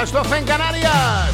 las 0.00 0.12
12 0.12 0.38
en 0.38 0.44
Canarias. 0.44 1.30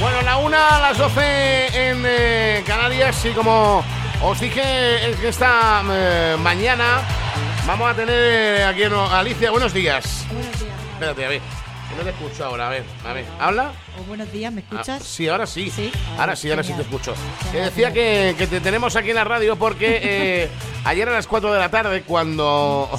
Bueno, 0.00 0.22
la 0.22 0.36
una 0.38 0.68
a 0.76 0.80
las 0.80 0.98
12 0.98 1.90
en 1.90 2.02
eh, 2.04 2.64
Canarias 2.66 3.24
y 3.24 3.30
como 3.30 3.84
os 4.20 4.40
dije 4.40 5.08
es 5.08 5.16
que 5.18 5.28
esta 5.28 5.84
eh, 5.88 6.36
mañana 6.40 7.02
vamos 7.68 7.88
a 7.88 7.94
tener 7.94 8.64
aquí 8.64 8.82
a 8.82 9.18
Alicia. 9.20 9.52
Buenos 9.52 9.72
días. 9.72 10.26
Buenos 10.32 10.58
días. 10.58 10.74
Espérate, 10.94 11.24
a 11.24 11.28
ver. 11.28 11.65
No 11.96 12.02
te 12.02 12.10
escucho 12.10 12.44
ahora, 12.44 12.66
a 12.66 12.70
ver, 12.70 12.84
a 13.06 13.12
ver. 13.12 13.24
¿Habla? 13.38 13.72
O 13.98 14.02
buenos 14.04 14.30
días, 14.32 14.52
¿me 14.52 14.60
Ah, 14.60 14.64
escuchas? 14.70 15.02
sí, 15.02 15.28
ahora 15.28 15.46
sí. 15.46 15.70
Sí. 15.70 15.90
Ahora 16.18 16.32
Ah, 16.32 16.36
sí, 16.36 16.50
ahora 16.50 16.62
sí 16.62 16.72
te 16.74 16.82
escucho. 16.82 17.14
Te 17.52 17.58
decía 17.58 17.92
que, 17.92 18.34
que 18.36 18.46
te 18.46 18.60
tenemos 18.60 18.96
aquí 18.96 19.10
en 19.10 19.16
la 19.16 19.24
radio 19.24 19.56
porque 19.56 20.00
eh, 20.02 20.50
ayer 20.84 21.08
a 21.08 21.12
las 21.12 21.26
4 21.26 21.52
de 21.52 21.58
la 21.58 21.70
tarde, 21.70 22.02
cuando 22.02 22.90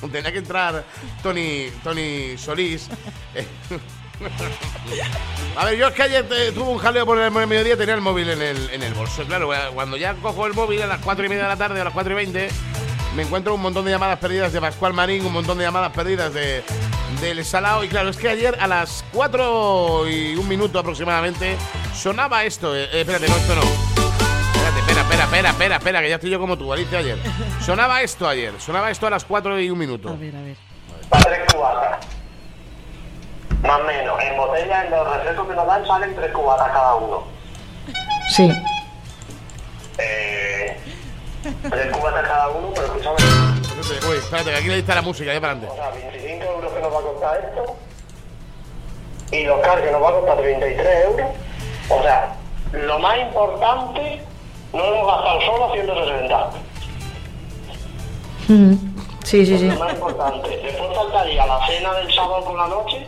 tenía 0.12 0.32
que 0.32 0.38
entrar 0.38 0.84
Tony, 1.22 1.68
Tony 1.82 2.36
Solís. 2.36 2.88
eh, 3.34 3.46
a 5.56 5.64
ver, 5.64 5.76
yo 5.78 5.88
es 5.88 5.94
que 5.94 6.02
ayer 6.02 6.28
te- 6.28 6.52
tuve 6.52 6.68
un 6.70 6.78
jaleo 6.78 7.06
por 7.06 7.18
el 7.18 7.30
mediodía, 7.30 7.76
tenía 7.76 7.94
el 7.94 8.00
móvil 8.02 8.28
en 8.30 8.42
el, 8.42 8.70
en 8.70 8.82
el 8.82 8.92
bolso. 8.92 9.24
Claro, 9.24 9.50
cuando 9.72 9.96
ya 9.96 10.14
cojo 10.14 10.46
el 10.46 10.52
móvil 10.52 10.82
a 10.82 10.86
las 10.86 11.00
4 11.00 11.24
y 11.24 11.28
media 11.28 11.44
de 11.44 11.48
la 11.48 11.56
tarde, 11.56 11.80
a 11.80 11.84
las 11.84 11.92
4 11.94 12.12
y 12.12 12.16
20, 12.16 12.48
me 13.16 13.22
encuentro 13.22 13.54
un 13.54 13.62
montón 13.62 13.86
de 13.86 13.90
llamadas 13.90 14.18
perdidas 14.18 14.52
de 14.52 14.60
Pascual 14.60 14.92
Marín, 14.92 15.24
un 15.24 15.32
montón 15.32 15.56
de 15.56 15.64
llamadas 15.64 15.90
perdidas 15.90 16.34
de 16.34 16.62
del 17.22 17.42
Salao. 17.46 17.82
Y 17.82 17.88
claro, 17.88 18.10
es 18.10 18.18
que 18.18 18.28
ayer 18.28 18.54
a 18.60 18.66
las 18.66 19.06
4 19.14 20.06
y 20.06 20.36
un 20.36 20.46
minuto 20.46 20.78
aproximadamente 20.78 21.56
sonaba 21.94 22.44
esto. 22.44 22.76
Eh, 22.76 22.84
eh, 22.92 23.00
espérate, 23.00 23.26
no, 23.26 23.36
esto 23.36 23.54
no. 23.54 23.62
Espérate, 23.62 24.80
espera, 24.80 25.00
espera, 25.00 25.24
espera, 25.24 25.50
espera, 25.50 25.76
espera, 25.76 26.00
que 26.02 26.08
ya 26.10 26.14
estoy 26.16 26.30
yo 26.30 26.38
como 26.38 26.58
tú, 26.58 26.70
Alicia, 26.70 26.98
ayer. 26.98 27.16
Sonaba 27.64 28.02
esto 28.02 28.28
ayer, 28.28 28.52
sonaba 28.60 28.90
esto 28.90 29.06
a 29.06 29.10
las 29.10 29.24
4 29.24 29.60
y 29.60 29.70
un 29.70 29.78
minuto. 29.78 30.10
A 30.10 30.16
ver, 30.16 30.36
a 30.36 30.42
ver. 30.42 30.56
tres 31.22 31.54
cubatas. 31.54 32.06
Más 33.62 33.80
o 33.80 33.84
menos. 33.84 34.22
En 34.22 34.36
botella, 34.36 34.84
en 34.84 34.90
los 34.90 35.08
refrescos 35.08 35.48
que 35.48 35.54
nos 35.54 35.66
dan, 35.66 35.86
salen 35.86 36.14
tres 36.14 36.32
cubatas 36.32 36.68
cada 36.68 36.94
uno. 36.96 37.24
Sí. 38.28 38.52
Eh, 39.96 40.76
tres 41.70 41.96
cubatas 41.96 42.26
cada 42.28 42.48
uno, 42.48 42.70
pero 42.74 42.86
escúchame. 42.86 43.16
Espérate, 43.16 44.06
Uy, 44.06 44.16
espérate, 44.16 44.50
que 44.50 44.56
aquí 44.56 44.68
le 44.68 44.76
dista 44.76 44.94
la 44.94 45.02
música, 45.02 45.32
ya 45.32 45.40
para 45.40 45.54
O 45.54 45.56
adelante. 45.56 45.76
sea, 45.76 45.90
25 45.90 46.44
euros 46.44 46.72
que 46.72 46.80
nos 46.80 46.92
va 46.92 46.98
a 46.98 47.02
costar 47.02 47.40
esto. 47.44 47.76
Y 49.32 49.44
los 49.44 49.60
cars 49.60 49.82
que 49.82 49.90
nos 49.90 50.02
va 50.02 50.08
a 50.08 50.12
costar 50.12 50.36
33 50.38 51.04
euros. 51.06 51.26
O 51.88 52.02
sea, 52.02 52.36
lo 52.72 52.98
más 52.98 53.18
importante, 53.18 54.20
no 54.72 54.84
hemos 54.84 55.06
gastado 55.06 55.40
solo 55.42 55.72
160. 55.74 56.50
Sí, 59.24 59.44
sí, 59.44 59.58
sí. 59.58 59.68
Lo 59.68 59.78
más 59.78 59.92
importante. 59.92 60.48
Después 60.48 60.96
faltaría 60.96 61.46
la 61.46 61.66
cena 61.66 61.94
del 61.94 62.12
sábado 62.14 62.44
por 62.44 62.56
la 62.56 62.68
noche. 62.68 63.06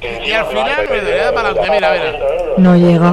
que 0.00 0.24
Y 0.26 0.32
al 0.32 0.46
final, 0.46 0.88
me 0.88 1.00
da 1.02 1.32
para 1.32 1.48
adelante, 1.48 1.70
mira, 1.70 1.90
mira. 1.92 2.10
100 2.10 2.22
euros. 2.22 2.58
No 2.58 2.76
llega. 2.76 3.12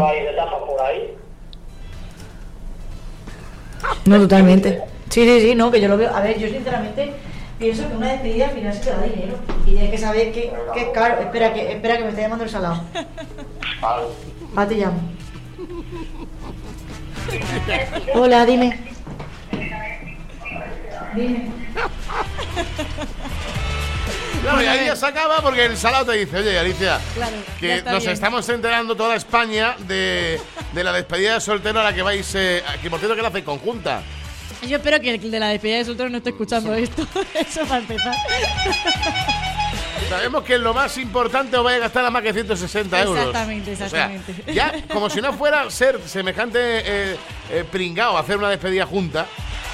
No, 4.06 4.20
totalmente. 4.20 4.82
Sí, 5.10 5.26
sí, 5.26 5.42
sí, 5.42 5.56
no, 5.56 5.72
que 5.72 5.80
yo 5.80 5.88
lo 5.88 5.98
veo. 5.98 6.14
A 6.14 6.22
ver, 6.22 6.38
yo 6.40 6.48
sinceramente 6.50 7.14
pienso 7.60 7.88
que 7.88 7.96
una 7.96 8.12
despedida 8.12 8.48
al 8.48 8.52
final 8.52 8.74
se 8.74 8.80
te 8.82 8.90
da 8.90 9.02
dinero. 9.04 9.36
Y 9.66 9.72
tienes 9.72 9.92
que 9.92 9.98
saber 9.98 10.32
que, 10.32 10.52
que 10.74 10.82
es 10.82 10.90
caro. 10.90 11.22
Espera, 11.22 11.54
que, 11.54 11.72
espera, 11.72 11.98
que 11.98 12.04
me 12.04 12.10
está 12.10 12.22
llamando 12.22 12.44
el 12.44 12.50
salado. 12.50 12.82
Ah, 14.56 14.68
te 14.68 14.76
llamo. 14.76 15.00
Hola, 18.16 18.46
dime. 18.46 18.80
Dime. 21.16 21.52
Claro, 24.44 24.62
y 24.62 24.66
ahí 24.66 24.86
ya 24.86 24.96
se 24.96 25.06
acaba 25.06 25.42
porque 25.42 25.66
el 25.66 25.78
salado 25.78 26.12
te 26.12 26.18
dice, 26.18 26.38
oye, 26.38 26.60
Alicia, 26.60 27.00
Claro, 27.16 27.32
que 27.60 27.82
nos 27.82 28.00
bien. 28.04 28.12
estamos 28.14 28.48
enterando 28.50 28.96
toda 28.96 29.16
España 29.16 29.76
de, 29.80 30.40
de 30.74 30.84
la 30.84 30.92
despedida 30.92 31.36
de 31.36 31.42
soltero 31.42 31.80
a 31.80 31.84
la 31.84 31.94
que 31.94 32.02
vais, 32.02 32.36
eh, 32.36 32.62
que 32.82 32.90
por 32.90 33.00
cierto 33.00 33.16
que 33.16 33.22
la 33.22 33.30
hacéis 33.30 33.46
conjunta. 33.46 34.02
Yo 34.68 34.78
espero 34.78 35.00
que 35.00 35.14
el 35.14 35.32
de 35.32 35.40
la 35.40 35.48
despedida 35.48 35.78
de 35.78 35.86
soltero 35.86 36.10
no 36.10 36.18
esté 36.18 36.30
escuchando 36.32 36.74
esto. 36.74 37.08
Eso 37.34 37.62
para 37.66 37.80
empezar. 37.80 38.14
Sabemos 40.10 40.44
que 40.44 40.58
lo 40.58 40.74
más 40.74 40.98
importante 40.98 41.58
os 41.58 41.64
vais 41.64 41.78
a 41.78 41.80
gastar 41.82 42.06
a 42.06 42.10
más 42.10 42.22
que 42.22 42.34
160 42.34 43.02
euros. 43.02 43.18
Exactamente, 43.28 43.72
O 43.72 43.76
sea, 43.76 43.86
exactamente. 43.88 44.54
ya, 44.54 44.74
como 44.92 45.10
si 45.10 45.22
no 45.22 45.34
fuera 45.38 45.70
ser 45.72 46.00
semejante 46.06 46.60
eh, 46.62 47.18
eh, 47.52 47.64
pringao 47.72 48.18
hacer 48.18 48.38
una 48.38 48.50
despedida 48.50 48.86
junta 48.86 49.26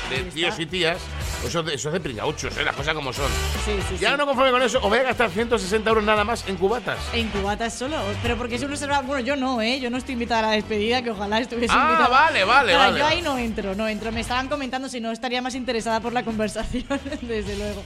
de 0.10 0.24
tíos 0.26 0.58
y 0.60 0.66
tías, 0.66 0.98
eso, 1.46 1.60
es 1.62 1.66
de- 1.66 1.74
eso 1.76 1.90
es 1.90 1.94
de 1.94 2.00
pringauchos, 2.00 2.56
eh, 2.58 2.64
las 2.64 2.76
cosas 2.76 2.94
como 2.94 3.12
son. 3.14 3.28
Sí, 3.66 3.72
sí, 3.90 3.98
Ya 4.00 4.12
sí. 4.12 4.18
no 4.18 4.26
conforme 4.26 4.52
con 4.52 4.62
eso, 4.62 4.80
os 4.82 4.90
vais 4.90 5.02
a 5.04 5.08
gastar 5.08 5.30
160 5.30 5.90
euros 5.90 6.04
nada 6.04 6.24
más 6.24 6.48
en 6.48 6.56
cubatas. 6.58 6.98
En 7.14 7.28
cubatas 7.30 7.74
solo, 7.74 7.98
pero 8.22 8.38
porque 8.38 8.56
eso 8.56 8.68
no 8.68 8.76
se 8.76 8.86
va. 8.88 9.02
Bueno, 9.02 9.24
yo 9.26 9.36
no, 9.36 9.62
¿eh? 9.62 9.80
Yo 9.80 9.90
no 9.90 9.98
estoy 9.98 10.14
invitada 10.14 10.40
a 10.40 10.50
la 10.50 10.52
despedida, 10.52 11.02
que 11.02 11.12
ojalá 11.12 11.40
estuviese 11.40 11.74
Ah, 11.78 11.90
invitada. 11.92 12.08
vale, 12.10 12.44
vale, 12.44 12.72
Claro, 12.74 12.92
vale. 12.92 13.00
Yo 13.00 13.06
ahí 13.06 13.22
no 13.22 13.38
entro, 13.38 13.76
no 13.76 13.88
entro. 13.88 14.12
Me 14.12 14.22
estaban 14.22 14.48
comentando 14.50 14.90
si 14.90 15.00
no 15.00 15.12
estaría 15.12 15.42
más 15.42 15.56
interesada 15.56 16.00
por 16.00 16.14
la 16.14 16.24
conversación, 16.24 16.86
desde 17.22 17.56
luego. 17.58 17.84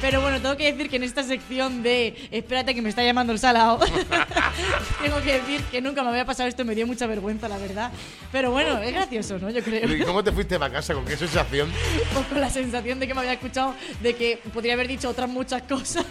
Pero 0.00 0.20
bueno, 0.20 0.40
tengo 0.40 0.56
que 0.56 0.72
decir 0.72 0.88
que 0.90 0.96
en 0.96 1.04
esta 1.04 1.22
sección 1.22 1.82
de 1.82 2.28
espérate 2.30 2.74
que 2.74 2.82
me 2.82 2.88
está 2.88 3.02
llamando 3.02 3.32
el 3.32 3.38
salao, 3.38 3.78
tengo 5.02 5.20
que 5.22 5.34
decir 5.40 5.62
que 5.64 5.80
nunca 5.80 6.02
me 6.02 6.10
había 6.10 6.24
pasado 6.24 6.48
esto, 6.48 6.64
me 6.64 6.74
dio 6.74 6.86
mucha 6.86 7.06
vergüenza, 7.06 7.48
la 7.48 7.58
verdad. 7.58 7.90
Pero 8.32 8.50
bueno, 8.50 8.78
es 8.78 8.92
gracioso, 8.92 9.38
¿no? 9.38 9.50
Yo 9.50 9.62
creo. 9.62 9.88
¿Y 9.90 10.04
cómo 10.04 10.22
te 10.22 10.32
fuiste 10.32 10.58
para 10.58 10.72
casa? 10.74 10.94
¿Con 10.94 11.04
qué 11.04 11.16
sensación? 11.16 11.70
Pues 12.12 12.26
con 12.26 12.40
la 12.40 12.50
sensación 12.50 12.89
de 12.98 13.06
que 13.06 13.14
me 13.14 13.20
había 13.20 13.34
escuchado, 13.34 13.74
de 14.00 14.14
que 14.14 14.38
podría 14.52 14.74
haber 14.74 14.88
dicho 14.88 15.08
otras 15.08 15.28
muchas 15.28 15.62
cosas. 15.62 16.04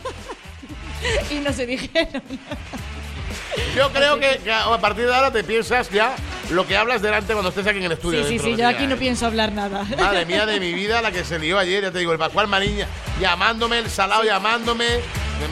y 1.32 1.36
no 1.36 1.52
se 1.52 1.66
dijeron. 1.66 2.22
Yo 3.76 3.92
creo 3.92 4.20
que, 4.20 4.40
que 4.44 4.52
a 4.52 4.78
partir 4.80 5.06
de 5.06 5.14
ahora 5.14 5.32
te 5.32 5.44
piensas 5.44 5.90
ya 5.90 6.16
lo 6.52 6.66
que 6.68 6.76
hablas 6.78 7.02
delante 7.02 7.34
cuando 7.34 7.50
estés 7.50 7.68
aquí 7.68 7.78
en 7.80 7.86
el 7.86 7.92
estudio. 7.94 8.24
Sí, 8.24 8.38
sí, 8.38 8.40
sí, 8.40 8.56
yo 8.56 8.68
aquí 8.68 8.88
no 8.88 8.96
¿eh? 8.96 8.98
pienso 8.98 9.26
hablar 9.26 9.52
nada. 9.52 9.84
Madre 10.00 10.26
mía 10.26 10.46
de 10.46 10.60
mi 10.60 10.74
vida, 10.74 11.02
la 11.02 11.12
que 11.12 11.24
se 11.24 11.38
lió 11.40 11.58
ayer, 11.60 11.84
ya 11.84 11.92
te 11.92 12.00
digo, 12.00 12.12
el 12.12 12.18
Pascual 12.20 12.48
Mariña 12.48 12.88
llamándome, 13.20 13.80
el 13.80 13.90
Salao 13.90 14.24
llamándome. 14.24 14.86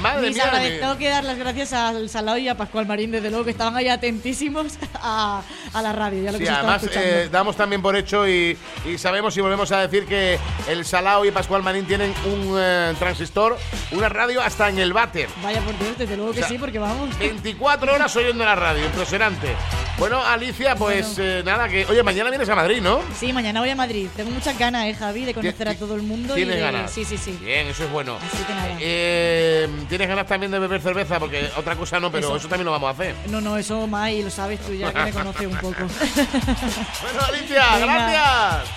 Madre 0.01 0.31
mía. 0.31 0.51
mi- 0.61 0.79
tengo 0.81 0.97
que 0.97 1.07
dar 1.07 1.23
las 1.23 1.37
gracias 1.37 1.71
al 1.71 2.09
Salao 2.09 2.37
y 2.37 2.49
a 2.49 2.57
Pascual 2.57 2.85
Marín, 2.87 3.09
desde 3.11 3.29
luego, 3.29 3.45
que 3.45 3.51
estaban 3.51 3.73
ahí 3.77 3.87
atentísimos 3.87 4.73
a, 4.95 5.41
a 5.73 5.81
la 5.81 5.93
radio. 5.93 6.23
Ya 6.23 6.31
lo 6.33 6.39
que 6.39 6.45
Sí, 6.45 6.51
además 6.51 6.83
eh, 6.93 7.29
damos 7.31 7.55
también 7.55 7.81
por 7.81 7.95
hecho 7.95 8.27
y, 8.27 8.57
y 8.85 8.97
sabemos 8.97 9.37
y 9.37 9.41
volvemos 9.41 9.71
a 9.71 9.87
decir 9.87 10.05
que 10.05 10.37
el 10.67 10.83
Salao 10.83 11.23
y 11.23 11.31
Pascual 11.31 11.63
Marín 11.63 11.85
tienen 11.85 12.13
un 12.25 12.57
eh, 12.59 12.95
transistor, 12.99 13.57
una 13.91 14.09
radio 14.09 14.41
hasta 14.41 14.67
en 14.67 14.79
el 14.79 14.91
váter. 14.91 15.29
Vaya 15.41 15.61
por 15.61 15.77
Dios, 15.79 15.97
desde 15.97 16.17
luego 16.17 16.31
que 16.33 16.39
O 16.39 16.41
sea, 16.41 16.49
sí, 16.49 16.57
porque 16.57 16.79
vamos. 16.79 17.17
24 17.17 17.93
horas 17.93 18.13
oyendo 18.17 18.43
la 18.43 18.55
radio, 18.55 18.83
impresionante. 18.83 19.55
Bueno, 19.97 20.23
Alicia, 20.23 20.75
pues 20.75 21.17
eh, 21.17 21.41
nada, 21.43 21.67
que. 21.67 21.83
Oye, 21.87 22.03
mañana 22.03 22.29
vienes 22.29 22.47
a 22.49 22.55
Madrid, 22.55 22.81
¿no? 22.83 22.99
Sí, 23.19 23.33
mañana 23.33 23.61
voy 23.61 23.71
a 23.71 23.75
Madrid. 23.75 24.07
Tengo 24.15 24.29
muchas 24.29 24.55
ganas, 24.57 24.85
eh, 24.85 24.93
Javi, 24.93 25.25
de 25.25 25.33
conocer 25.33 25.69
a 25.69 25.73
todo 25.75 25.95
el 25.95 26.03
mundo. 26.03 26.33
y 26.33 26.41
¿Tienes 26.41 26.55
de- 26.57 26.61
ganas? 26.61 26.91
Sí, 26.91 27.03
sí, 27.03 27.17
sí. 27.17 27.35
Bien, 27.41 27.65
eso 27.67 27.83
es 27.83 27.91
bueno. 27.91 28.17
Así 28.17 28.43
que 28.43 28.53
nada. 28.53 28.67
Eh, 28.79 29.67
¿Tienes 29.89 30.07
ganas 30.07 30.27
también 30.27 30.51
de 30.51 30.59
beber 30.59 30.81
cerveza? 30.81 31.17
Porque 31.19 31.49
otra 31.57 31.75
cosa 31.75 31.99
no, 31.99 32.11
pero 32.11 32.27
eso, 32.27 32.37
Eso. 32.37 32.47
también 32.47 32.65
lo 32.65 32.71
vamos 32.73 32.89
a 32.89 32.91
hacer. 32.91 33.15
No, 33.29 33.41
no, 33.41 33.57
eso 33.57 33.87
más 33.87 34.11
y 34.11 34.21
lo 34.21 34.29
sabes 34.29 34.59
tú 34.59 34.73
ya 34.75 34.93
que 34.93 34.99
me 35.01 35.11
conoces 35.11 35.47
un 35.47 35.57
poco. 35.57 35.75
Bueno, 37.01 37.21
Alicia, 37.27 37.63
Venga. 37.79 37.85
gracias. 37.87 38.69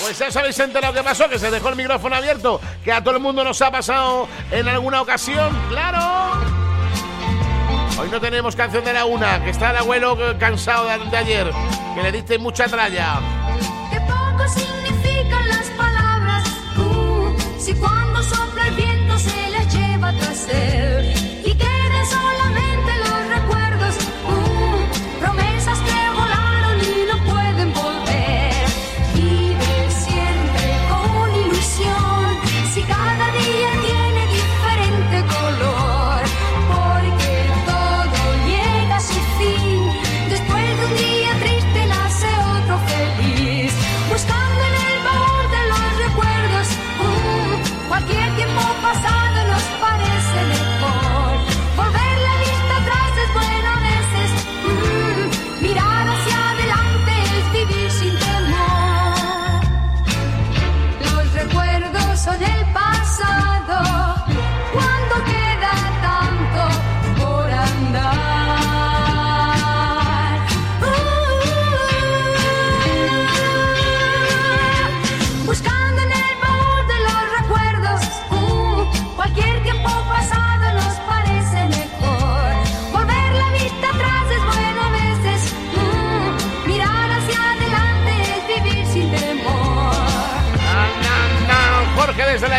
Pues 0.00 0.18
ya 0.18 0.28
os 0.28 0.36
habéis 0.36 0.58
enterado 0.60 0.94
qué 0.94 1.02
pasó, 1.02 1.28
que 1.28 1.38
se 1.38 1.50
dejó 1.50 1.68
el 1.68 1.76
micrófono 1.76 2.16
abierto, 2.16 2.58
que 2.84 2.90
a 2.92 3.02
todo 3.04 3.16
el 3.16 3.20
mundo 3.22 3.44
nos 3.44 3.60
ha 3.60 3.70
pasado 3.70 4.28
en 4.50 4.66
alguna 4.66 5.02
ocasión, 5.02 5.54
claro. 5.68 6.57
Hoy 8.00 8.08
no 8.10 8.20
tenemos 8.20 8.54
canción 8.54 8.84
de 8.84 8.92
la 8.92 9.06
una, 9.06 9.42
que 9.42 9.50
está 9.50 9.70
el 9.70 9.78
abuelo 9.78 10.16
cansado 10.38 10.86
de, 10.86 11.16
ayer, 11.16 11.50
que 11.96 12.02
le 12.02 12.12
diste 12.12 12.38
mucha 12.38 12.66
tralla. 12.66 13.20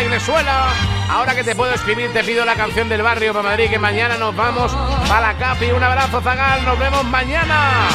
Venezuela. 0.04 0.68
Ahora 1.08 1.34
que 1.34 1.44
te 1.44 1.54
puedo 1.54 1.72
escribir, 1.72 2.12
te 2.12 2.22
pido 2.24 2.44
la 2.44 2.54
canción 2.54 2.88
del 2.88 3.02
barrio 3.02 3.32
para 3.32 3.50
Madrid, 3.50 3.70
que 3.70 3.78
mañana 3.78 4.16
nos 4.16 4.34
vamos 4.34 4.72
para 5.08 5.32
la 5.32 5.38
Capi. 5.38 5.70
Un 5.70 5.82
abrazo, 5.82 6.20
Zagal, 6.20 6.64
nos 6.64 6.78
vemos 6.78 7.04
mañana. 7.04 7.88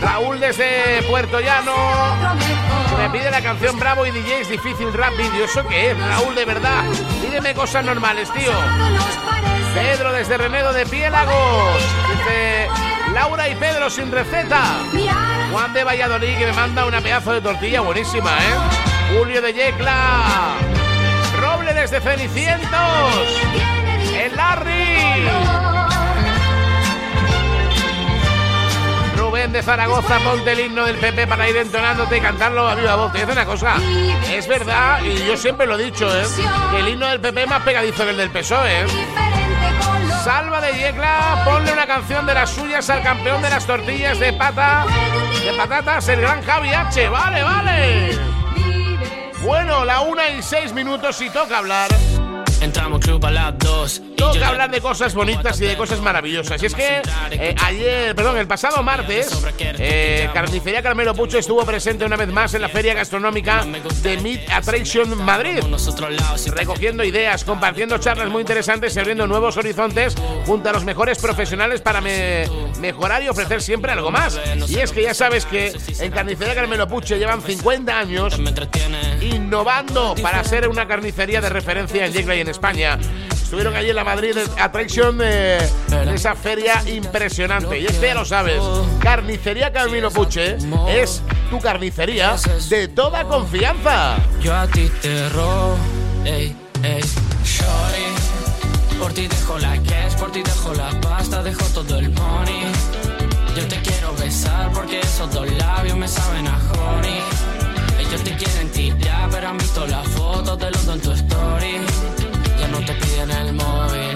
Raúl 0.00 0.38
desde 0.38 1.02
Puerto 1.08 1.40
Llano 1.40 1.74
me 2.98 3.10
pide 3.10 3.30
la 3.30 3.40
canción 3.40 3.78
Bravo 3.78 4.06
y 4.06 4.10
DJs 4.10 4.48
Difícil 4.48 4.92
Rap 4.92 5.16
Video. 5.16 5.44
¿Eso 5.44 5.66
qué 5.66 5.90
es, 5.90 5.98
Raúl, 5.98 6.34
de 6.34 6.44
verdad? 6.44 6.84
Pídeme 7.22 7.54
cosas 7.54 7.84
normales, 7.84 8.30
tío. 8.32 8.52
Pedro 9.74 10.12
desde 10.12 10.36
Renedo 10.38 10.72
de 10.72 10.86
Piélagos. 10.86 11.82
Dice 12.10 12.68
Laura 13.12 13.48
y 13.48 13.54
Pedro 13.56 13.90
sin 13.90 14.12
receta. 14.12 14.62
Juan 15.50 15.72
de 15.72 15.84
Valladolid 15.84 16.36
que 16.38 16.46
me 16.46 16.52
manda 16.52 16.84
una 16.84 17.00
pedazo 17.00 17.32
de 17.32 17.40
tortilla 17.40 17.80
buenísima, 17.80 18.30
¿eh? 18.30 18.97
Julio 19.14 19.40
de 19.40 19.52
Yecla. 19.52 20.56
Roble 21.40 21.72
desde 21.72 22.00
Cenicientos. 22.00 22.70
El 24.14 24.36
Larry. 24.36 25.28
Rubén 29.16 29.52
de 29.52 29.62
Zaragoza, 29.62 30.18
ponte 30.20 30.52
el 30.52 30.60
himno 30.60 30.84
del 30.84 30.96
PP 30.96 31.26
para 31.26 31.48
ir 31.48 31.56
entonándote 31.56 32.18
y 32.18 32.20
cantarlo 32.20 32.68
a 32.68 32.74
viva 32.74 32.96
voz. 32.96 33.12
Te 33.12 33.18
dice 33.20 33.32
una 33.32 33.44
cosa, 33.44 33.76
es 34.30 34.46
verdad, 34.46 35.02
y 35.02 35.26
yo 35.26 35.36
siempre 35.36 35.66
lo 35.66 35.78
he 35.78 35.84
dicho, 35.84 36.08
¿eh? 36.08 36.24
que 36.70 36.78
el 36.78 36.88
himno 36.88 37.06
del 37.08 37.20
PP 37.20 37.42
es 37.42 37.48
más 37.48 37.62
pegadizo 37.62 38.04
que 38.04 38.10
el 38.10 38.16
del 38.16 38.30
PSOE. 38.30 38.82
¿eh? 38.82 38.86
Salva 40.24 40.60
de 40.60 40.72
Yecla, 40.72 41.42
ponle 41.44 41.72
una 41.72 41.86
canción 41.86 42.26
de 42.26 42.34
las 42.34 42.50
suyas 42.50 42.88
al 42.90 43.02
campeón 43.02 43.42
de 43.42 43.50
las 43.50 43.66
tortillas 43.66 44.18
de 44.18 44.32
pata, 44.32 44.86
de 45.44 45.52
patatas, 45.56 46.08
el 46.08 46.20
gran 46.20 46.42
Javi 46.42 46.72
H. 46.72 47.08
Vale, 47.08 47.42
vale. 47.42 48.37
Bueno, 49.42 49.84
la 49.84 50.00
una 50.00 50.30
y 50.30 50.42
seis 50.42 50.72
minutos 50.72 51.20
y 51.22 51.30
toca 51.30 51.58
hablar. 51.58 51.88
Entramos 52.60 53.00
club 53.00 53.24
a 53.24 53.30
las 53.30 53.58
dos. 53.58 54.02
Toca 54.18 54.48
hablar 54.48 54.70
de 54.70 54.80
cosas 54.80 55.14
bonitas 55.14 55.60
y 55.60 55.66
de 55.66 55.76
cosas 55.76 56.00
maravillosas. 56.00 56.62
Y 56.62 56.66
es 56.66 56.74
que 56.74 57.02
eh, 57.30 57.54
ayer, 57.62 58.14
perdón, 58.14 58.36
el 58.38 58.46
pasado 58.46 58.82
martes, 58.82 59.30
eh, 59.78 60.28
Carnicería 60.34 60.82
Carmelo 60.82 61.14
Pucho 61.14 61.38
estuvo 61.38 61.64
presente 61.64 62.04
una 62.04 62.16
vez 62.16 62.28
más 62.28 62.52
en 62.54 62.62
la 62.62 62.68
feria 62.68 62.94
gastronómica 62.94 63.64
de 64.02 64.16
Meat 64.18 64.50
Attraction 64.50 65.16
Madrid. 65.24 65.60
Recogiendo 66.54 67.04
ideas, 67.04 67.44
compartiendo 67.44 67.98
charlas 67.98 68.28
muy 68.28 68.40
interesantes 68.40 68.94
y 68.96 69.00
abriendo 69.00 69.26
nuevos 69.26 69.56
horizontes 69.56 70.14
junto 70.46 70.68
a 70.68 70.72
los 70.72 70.84
mejores 70.84 71.18
profesionales 71.18 71.80
para 71.80 72.00
me- 72.00 72.46
mejorar 72.80 73.22
y 73.22 73.28
ofrecer 73.28 73.62
siempre 73.62 73.92
algo 73.92 74.10
más. 74.10 74.38
Y 74.68 74.78
es 74.78 74.92
que 74.92 75.02
ya 75.02 75.14
sabes 75.14 75.46
que 75.46 75.72
en 76.00 76.10
Carnicería 76.12 76.54
Carmelo 76.54 76.88
Pucho 76.88 77.16
llevan 77.16 77.40
50 77.42 77.98
años 77.98 78.38
innovando 79.22 80.14
para 80.22 80.42
ser 80.44 80.68
una 80.68 80.86
carnicería 80.86 81.40
de 81.40 81.48
referencia 81.48 82.06
en 82.06 82.12
Yecla 82.12 82.34
y 82.36 82.40
en 82.40 82.48
España. 82.48 82.98
Estuvieron 83.48 83.76
allí 83.76 83.88
en 83.88 83.96
la 83.96 84.04
Madrid 84.04 84.36
Attraction 84.60 85.22
en 85.22 86.08
esa 86.10 86.34
feria 86.34 86.82
impresionante. 86.86 87.80
Y 87.80 87.86
es 87.86 87.96
que 87.96 88.08
ya 88.08 88.14
lo 88.14 88.26
sabes, 88.26 88.60
Carnicería 89.00 89.72
Camino 89.72 90.10
Puche 90.10 90.58
es 90.86 91.22
tu 91.48 91.58
carnicería 91.58 92.36
de 92.68 92.88
toda 92.88 93.24
confianza. 93.24 94.18
Yo 94.42 94.54
a 94.54 94.66
ti 94.66 94.92
te 95.00 95.30
robo. 95.30 95.78
Ey, 96.26 96.54
ey. 96.82 97.00
Por 99.00 99.14
ti 99.14 99.26
dejo 99.26 99.58
la 99.58 99.82
cash, 99.82 100.14
por 100.18 100.30
ti 100.30 100.42
dejo 100.42 100.74
la 100.74 100.90
pasta, 101.00 101.42
dejo 101.42 101.64
todo 101.72 101.98
el 101.98 102.10
money. 102.10 102.64
Yo 103.56 103.66
te 103.66 103.80
quiero 103.80 104.14
besar 104.16 104.70
porque 104.74 105.00
esos 105.00 105.32
dos 105.32 105.50
labios 105.52 105.96
me 105.96 106.06
saben 106.06 106.46
a 106.48 106.58
honey. 106.74 107.22
Ellos 107.98 108.22
te 108.22 108.36
quieren 108.36 108.68
tirar, 108.72 109.30
pero 109.30 109.48
han 109.48 109.56
visto 109.56 109.86
las 109.86 110.06
fotos 110.08 110.58
de 110.58 110.70
los 110.70 110.84
dos 110.84 110.96
en 110.96 111.00
tu 111.00 111.12
story. 111.12 112.17
No 112.70 112.78
te 112.84 112.94
piden 112.94 113.30
el 113.30 113.52
móvil. 113.54 114.14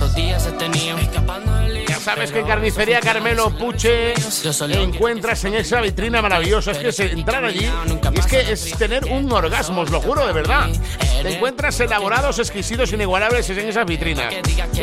Los 0.00 0.14
días 0.14 0.46
he 0.46 0.52
tenido 0.52 0.98
escapando 0.98 1.52
del 1.56 1.83
sabes 2.04 2.30
que 2.30 2.40
en 2.40 2.46
Carnicería 2.46 3.00
Carmelo 3.00 3.48
Puche 3.48 4.12
encuentras 4.68 5.42
en 5.44 5.54
esa 5.54 5.80
vitrina 5.80 6.20
maravillosa. 6.20 6.72
Es 6.72 6.78
que 6.78 6.88
es 6.88 7.00
entrar 7.00 7.42
allí 7.42 7.66
y 8.12 8.18
es 8.18 8.26
que 8.26 8.52
es 8.52 8.76
tener 8.76 9.06
un 9.06 9.32
orgasmo, 9.32 9.80
os 9.80 9.90
lo 9.90 10.02
juro 10.02 10.26
de 10.26 10.34
verdad. 10.34 10.68
Te 11.22 11.34
encuentras 11.34 11.80
elaborados, 11.80 12.38
exquisitos, 12.38 12.92
inigualables 12.92 13.48
en 13.48 13.68
esas 13.68 13.86
vitrinas. 13.86 14.34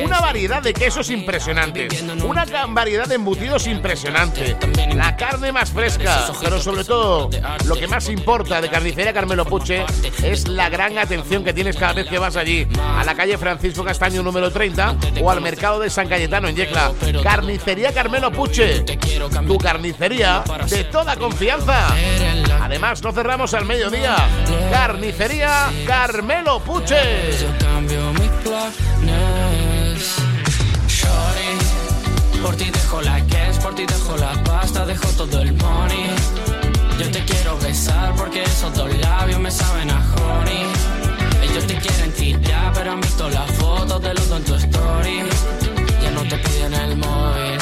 Una 0.03 0.19
variedad 0.19 0.63
de 0.63 0.73
quesos 0.73 1.11
impresionantes. 1.11 2.03
Una 2.23 2.45
variedad 2.69 3.05
de 3.05 3.15
embutidos 3.15 3.67
impresionante. 3.67 4.57
La 4.95 5.15
carne 5.15 5.51
más 5.51 5.69
fresca. 5.69 6.27
Pero 6.41 6.59
sobre 6.59 6.83
todo, 6.83 7.29
lo 7.65 7.75
que 7.75 7.87
más 7.87 8.09
importa 8.09 8.61
de 8.61 8.69
Carnicería 8.69 9.13
Carmelo 9.13 9.45
Puche 9.45 9.85
es 10.23 10.47
la 10.47 10.69
gran 10.69 10.97
atención 10.97 11.43
que 11.43 11.53
tienes 11.53 11.77
cada 11.77 11.93
vez 11.93 12.07
que 12.07 12.17
vas 12.17 12.35
allí. 12.35 12.67
A 12.97 13.03
la 13.03 13.13
calle 13.13 13.37
Francisco 13.37 13.83
Castaño 13.83 14.23
número 14.23 14.49
30 14.49 14.95
o 15.21 15.29
al 15.29 15.41
mercado 15.41 15.79
de 15.79 15.91
San 15.91 16.07
Cayetano 16.07 16.47
en 16.47 16.55
Yecla. 16.55 16.91
Carnicería 17.23 17.93
Carmelo 17.93 18.31
Puche. 18.31 18.81
Tu 18.81 19.57
carnicería 19.57 20.43
de 20.67 20.83
toda 20.85 21.15
confianza. 21.15 21.87
Además, 22.61 23.03
no 23.03 23.11
cerramos 23.11 23.53
al 23.53 23.65
mediodía. 23.65 24.15
Carnicería 24.71 25.71
Carmelo 25.85 26.59
Puche. 26.59 26.97
Por 32.41 32.55
ti 32.55 32.71
dejo 32.71 33.01
la 33.01 33.19
cash, 33.27 33.57
por 33.61 33.75
ti 33.75 33.85
dejo 33.85 34.17
la 34.17 34.33
pasta, 34.43 34.85
dejo 34.85 35.07
todo 35.09 35.41
el 35.41 35.53
money. 35.53 36.07
Yo 36.99 37.11
te 37.11 37.23
quiero 37.23 37.57
besar 37.59 38.15
porque 38.15 38.43
esos 38.43 38.73
dos 38.73 38.91
labios 38.97 39.39
me 39.39 39.51
saben 39.51 39.89
a 39.91 39.99
honey. 40.15 40.65
Ellos 41.43 41.67
te 41.67 41.75
quieren 41.75 42.11
tirar, 42.13 42.73
pero 42.73 42.91
han 42.93 43.01
visto 43.01 43.29
las 43.29 43.51
fotos 43.51 44.01
de 44.01 44.13
los 44.13 44.29
dos 44.29 44.37
en 44.39 44.45
tu 44.45 44.55
story. 44.55 45.21
Piden 46.43 46.73
el 46.73 46.97
móvil. 46.97 47.59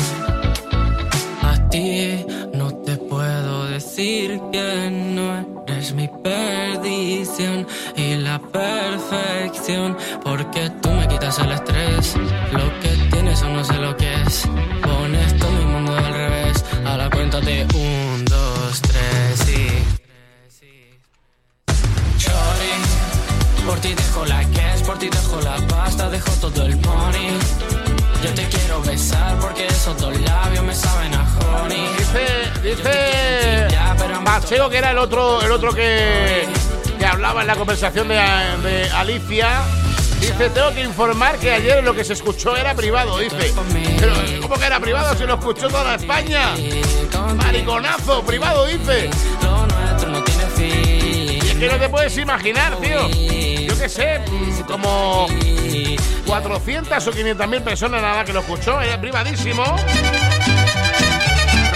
A 1.41 1.69
ti 1.69 2.25
no 2.53 2.73
te 2.85 2.97
puedo 2.97 3.65
decir 3.67 4.39
que 4.51 4.89
no 4.91 5.63
eres 5.67 5.93
mi 5.93 6.07
perdición 6.23 7.67
y 7.95 8.15
la 8.15 8.39
perfección, 8.39 9.97
porque 10.23 10.69
tú 10.81 10.89
me 10.91 11.07
quitas 11.07 11.39
el 11.39 11.51
estrés. 11.51 12.15
Lo 12.51 12.79
que 12.81 12.89
tienes 13.11 13.41
o 13.41 13.49
no 13.49 13.63
sé 13.63 13.73
lo 13.75 13.95
que 13.97 14.13
es. 14.23 14.47
Pones 14.81 15.37
todo 15.37 15.51
mi 15.51 15.65
mundo 15.65 15.95
al 15.95 16.13
revés. 16.13 16.63
A 16.85 16.97
la 16.97 17.09
cuenta 17.09 17.39
de 17.41 17.65
un, 17.73 18.25
dos, 18.25 18.81
tres 18.81 19.49
y. 19.49 19.99
Por 23.69 23.79
ti 23.81 23.93
dejo 23.93 24.25
la 24.25 24.41
cash, 24.49 24.81
por 24.83 24.97
ti 24.97 25.09
dejo 25.09 25.41
la 25.41 25.55
pasta, 25.67 26.09
dejo 26.09 26.31
todo 26.41 26.65
el 26.65 26.75
money. 26.77 27.88
Yo 28.23 28.33
te 28.33 28.47
quiero 28.49 28.81
besar 28.81 29.37
porque 29.39 29.65
esos 29.67 29.97
dos 29.97 30.19
labios 30.21 30.63
me 30.63 30.75
saben 30.75 31.13
a 31.13 31.25
honey. 31.63 31.87
Dice, 31.97 32.25
dice 32.61 33.67
Pacheco, 34.25 34.69
que 34.69 34.77
era 34.77 34.91
el 34.91 34.97
otro, 34.97 35.41
el 35.41 35.51
otro 35.51 35.73
que, 35.73 36.45
que 36.97 37.05
hablaba 37.05 37.41
en 37.41 37.47
la 37.47 37.55
conversación 37.55 38.07
de, 38.07 38.15
de 38.15 38.89
Alicia. 38.91 39.61
Dice, 40.19 40.49
tengo 40.49 40.71
que 40.73 40.83
informar 40.83 41.37
que 41.37 41.51
ayer 41.51 41.81
lo 41.81 41.93
que 41.95 42.03
se 42.03 42.13
escuchó 42.13 42.55
era 42.57 42.75
privado, 42.75 43.19
dice. 43.19 43.53
Pero, 43.99 44.13
¿cómo 44.41 44.55
que 44.55 44.65
era 44.65 44.79
privado 44.79 45.15
si 45.17 45.25
lo 45.25 45.35
escuchó 45.35 45.69
toda 45.69 45.95
España? 45.95 46.55
Mariconazo, 47.37 48.21
privado, 48.23 48.65
dice. 48.65 49.09
Y 50.57 51.39
es 51.39 51.55
que 51.55 51.69
no 51.69 51.77
te 51.77 51.87
puedes 51.87 52.17
imaginar, 52.17 52.75
tío. 52.77 53.07
Yo 53.07 53.77
qué 53.79 53.87
sé, 53.87 54.19
mm, 54.19 54.63
como 55.69 56.25
400 56.25 57.07
o 57.07 57.11
500 57.11 57.47
mil 57.47 57.61
personas 57.61 58.01
nada 58.01 58.23
que 58.25 58.33
lo 58.33 58.39
escuchó, 58.39 58.79
era 58.81 58.99
privadísimo. 58.99 59.63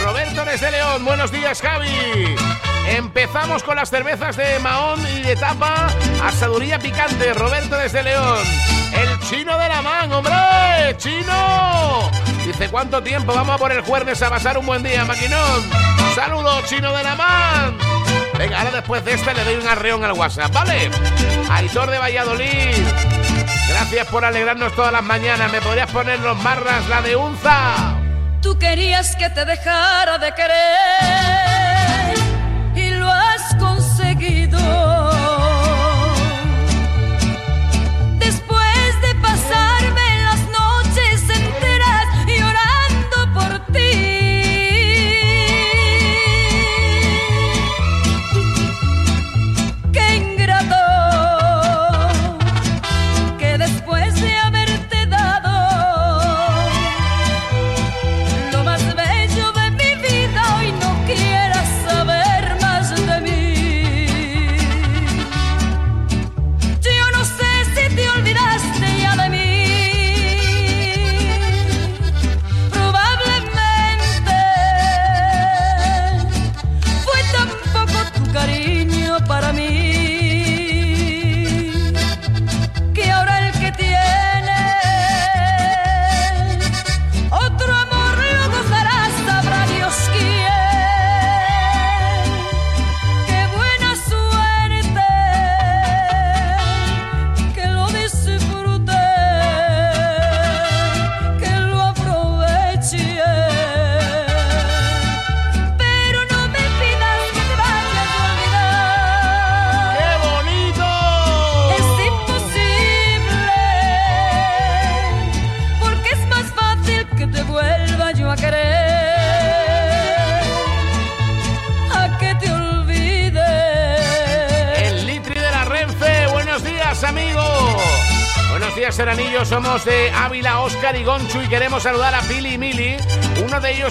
Roberto 0.03 0.45
desde 0.45 0.71
León, 0.71 1.05
buenos 1.05 1.31
días, 1.31 1.61
Javi. 1.61 2.35
Empezamos 2.87 3.63
con 3.63 3.75
las 3.75 3.89
cervezas 3.89 4.35
de 4.35 4.59
Mahón 4.59 4.99
y 5.17 5.21
de 5.21 5.35
tapa, 5.35 5.87
asaduría 6.23 6.79
picante. 6.79 7.33
Roberto 7.33 7.77
desde 7.77 8.03
León, 8.03 8.39
el 8.93 9.19
chino 9.27 9.57
de 9.57 9.69
la 9.69 9.81
man, 9.81 10.11
hombre, 10.11 10.33
chino. 10.97 12.11
Dice, 12.45 12.69
¿cuánto 12.69 13.01
tiempo? 13.01 13.33
Vamos 13.33 13.55
a 13.55 13.57
por 13.57 13.71
el 13.71 13.81
jueves 13.81 14.21
a 14.21 14.29
pasar 14.29 14.57
un 14.57 14.65
buen 14.65 14.83
día, 14.83 15.05
maquinón. 15.05 15.63
Saludos, 16.13 16.65
chino 16.65 16.93
de 16.93 17.03
la 17.03 17.15
man. 17.15 17.77
Venga, 18.37 18.59
ahora 18.59 18.71
después 18.71 19.05
de 19.05 19.13
este 19.13 19.33
le 19.33 19.43
doy 19.43 19.55
un 19.55 19.67
arreón 19.67 20.03
al 20.03 20.11
WhatsApp, 20.13 20.51
¿vale? 20.51 20.91
Aitor 21.49 21.89
de 21.89 21.97
Valladolid. 21.97 23.32
Gracias 23.83 24.07
por 24.07 24.23
alegrarnos 24.23 24.73
todas 24.77 24.93
las 24.93 25.03
mañanas. 25.03 25.51
¿Me 25.51 25.59
podrías 25.59 25.91
poner 25.91 26.17
los 26.21 26.41
marras, 26.41 26.87
la 26.87 27.01
de 27.01 27.17
Unza? 27.17 27.97
Tú 28.41 28.57
querías 28.57 29.13
que 29.17 29.29
te 29.29 29.43
dejara 29.43 30.17
de 30.19 30.33
querer 30.33 31.62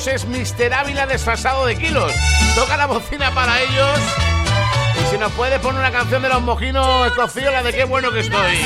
ellos 0.06 0.24
es 0.24 0.58
Mr. 0.58 0.72
Ávila 0.74 1.06
desfasado 1.06 1.66
de 1.66 1.76
kilos. 1.76 2.12
Toca 2.54 2.76
la 2.76 2.86
bocina 2.86 3.30
para 3.32 3.60
ellos. 3.60 3.98
Y 5.00 5.10
si 5.10 5.18
nos 5.18 5.32
puedes 5.32 5.60
poner 5.60 5.80
una 5.80 5.90
canción 5.92 6.22
de 6.22 6.28
los 6.28 6.42
mojinos 6.42 7.06
escocidos, 7.06 7.52
la 7.52 7.62
de 7.62 7.72
qué 7.72 7.84
bueno 7.84 8.10
que 8.10 8.20
estoy. 8.20 8.56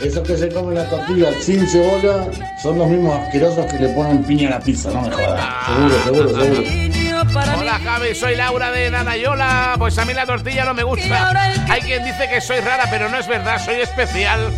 Esos 0.00 0.26
que 0.26 0.36
se 0.36 0.48
comen 0.48 0.74
la 0.74 0.88
tortilla 0.88 1.32
sin 1.40 1.66
cebolla 1.66 2.26
son 2.62 2.78
los 2.78 2.88
mismos 2.88 3.18
asquerosos 3.18 3.66
que 3.66 3.78
le 3.78 3.88
ponen 3.90 4.24
piña 4.24 4.48
a 4.48 4.50
la 4.52 4.60
pizza, 4.60 4.90
no 4.90 5.02
me 5.02 5.14
jodas. 5.14 5.66
Seguro, 5.66 6.02
seguro, 6.04 6.28
seguro. 6.28 7.58
Hola 7.58 7.80
Javi, 7.82 8.14
soy 8.14 8.36
Laura 8.36 8.72
de 8.72 8.90
Nanayola. 8.90 9.76
Pues 9.78 9.96
a 9.98 10.04
mí 10.04 10.12
la 10.12 10.26
tortilla 10.26 10.64
no 10.64 10.74
me 10.74 10.82
gusta. 10.82 11.54
Hay 11.68 11.80
quien 11.82 12.04
dice 12.04 12.28
que 12.28 12.40
soy 12.40 12.60
rara, 12.60 12.88
pero 12.90 13.08
no 13.08 13.18
es 13.18 13.26
verdad, 13.26 13.64
soy 13.64 13.76
especial. 13.76 14.52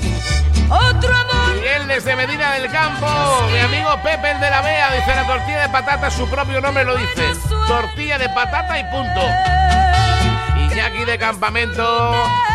Miguel 1.74 1.88
desde 1.88 2.16
Medina 2.16 2.52
del 2.52 2.70
Campo. 2.70 3.06
Mi 3.50 3.58
amigo 3.58 3.96
Pepe 4.02 4.30
el 4.30 4.40
de 4.40 4.50
la 4.50 4.60
Vea 4.60 4.92
dice 4.92 5.14
la 5.14 5.26
tortilla 5.26 5.62
de 5.62 5.68
patata, 5.68 6.10
su 6.10 6.28
propio 6.28 6.60
nombre 6.60 6.84
lo 6.84 6.96
dice. 6.96 7.32
Tortilla 7.66 8.18
de 8.18 8.28
patata 8.28 8.78
y 8.78 8.84
punto. 8.84 9.20
Iñaki 10.56 11.04
de 11.04 11.18
campamento. 11.18 12.12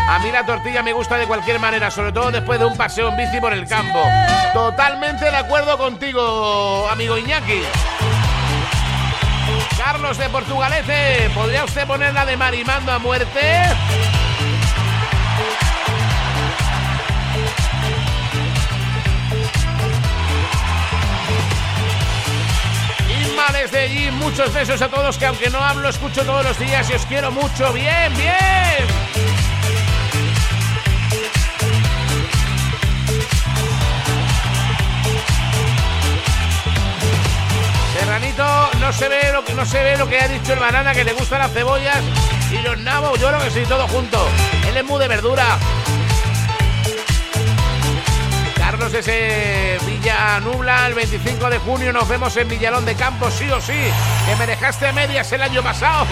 A 0.08 0.18
mí 0.20 0.30
la 0.30 0.44
tortilla 0.44 0.82
me 0.82 0.92
gusta 0.92 1.16
de 1.18 1.26
cualquier 1.26 1.58
manera, 1.58 1.90
sobre 1.90 2.12
todo 2.12 2.30
después 2.30 2.58
de 2.58 2.66
un 2.66 2.76
paseo 2.76 3.08
en 3.08 3.16
bici 3.16 3.40
por 3.40 3.52
el 3.52 3.66
campo. 3.66 4.02
Totalmente 4.52 5.24
de 5.24 5.36
acuerdo 5.36 5.76
contigo, 5.76 6.88
amigo 6.90 7.18
Iñaki. 7.18 7.62
Carlos 9.76 10.18
de 10.18 10.28
Portugalete, 10.28 11.30
¿podría 11.34 11.64
usted 11.64 11.86
ponerla 11.86 12.24
de 12.24 12.36
Marimando 12.36 12.92
a 12.92 12.98
muerte? 12.98 13.40
Desde 23.48 23.80
allí, 23.80 24.10
muchos 24.12 24.52
besos 24.54 24.80
a 24.80 24.88
todos 24.88 25.18
que 25.18 25.26
aunque 25.26 25.50
no 25.50 25.58
hablo, 25.58 25.88
escucho 25.88 26.24
todos 26.24 26.44
los 26.44 26.58
días 26.58 26.88
y 26.88 26.94
os 26.94 27.04
quiero 27.04 27.30
mucho. 27.30 27.72
Bien, 27.72 28.14
bien. 28.14 28.86
Serranito, 37.98 38.70
no 38.78 38.92
se 38.92 39.08
ve 39.08 39.32
lo 39.32 39.44
que 39.44 39.54
no 39.54 39.66
se 39.66 39.82
ve 39.82 39.96
lo 39.98 40.08
que 40.08 40.20
ha 40.20 40.28
dicho 40.28 40.52
el 40.54 40.58
banana 40.58 40.92
que 40.92 41.04
le 41.04 41.12
gustan 41.12 41.40
las 41.40 41.52
cebollas 41.52 42.02
y 42.50 42.62
los 42.62 42.78
nabos, 42.78 43.20
yo 43.20 43.28
creo 43.28 43.40
que 43.40 43.50
sí, 43.50 43.62
todo 43.68 43.86
junto. 43.88 44.26
Él 44.68 44.76
es 44.76 44.84
muy 44.84 44.98
de 45.00 45.08
verdura. 45.08 45.58
Carlos 48.90 49.06
ese 49.06 49.78
Villa 49.86 50.40
Nubla, 50.40 50.88
el 50.88 50.94
25 50.94 51.48
de 51.48 51.58
junio 51.58 51.92
nos 51.92 52.08
vemos 52.08 52.36
en 52.36 52.48
Villalón 52.48 52.84
de 52.84 52.96
Campos, 52.96 53.34
sí 53.34 53.48
o 53.50 53.60
sí, 53.60 53.72
que 54.26 54.36
me 54.36 54.46
dejaste 54.46 54.88
a 54.88 54.92
medias 54.92 55.30
el 55.32 55.42
año 55.42 55.62
pasado. 55.62 56.06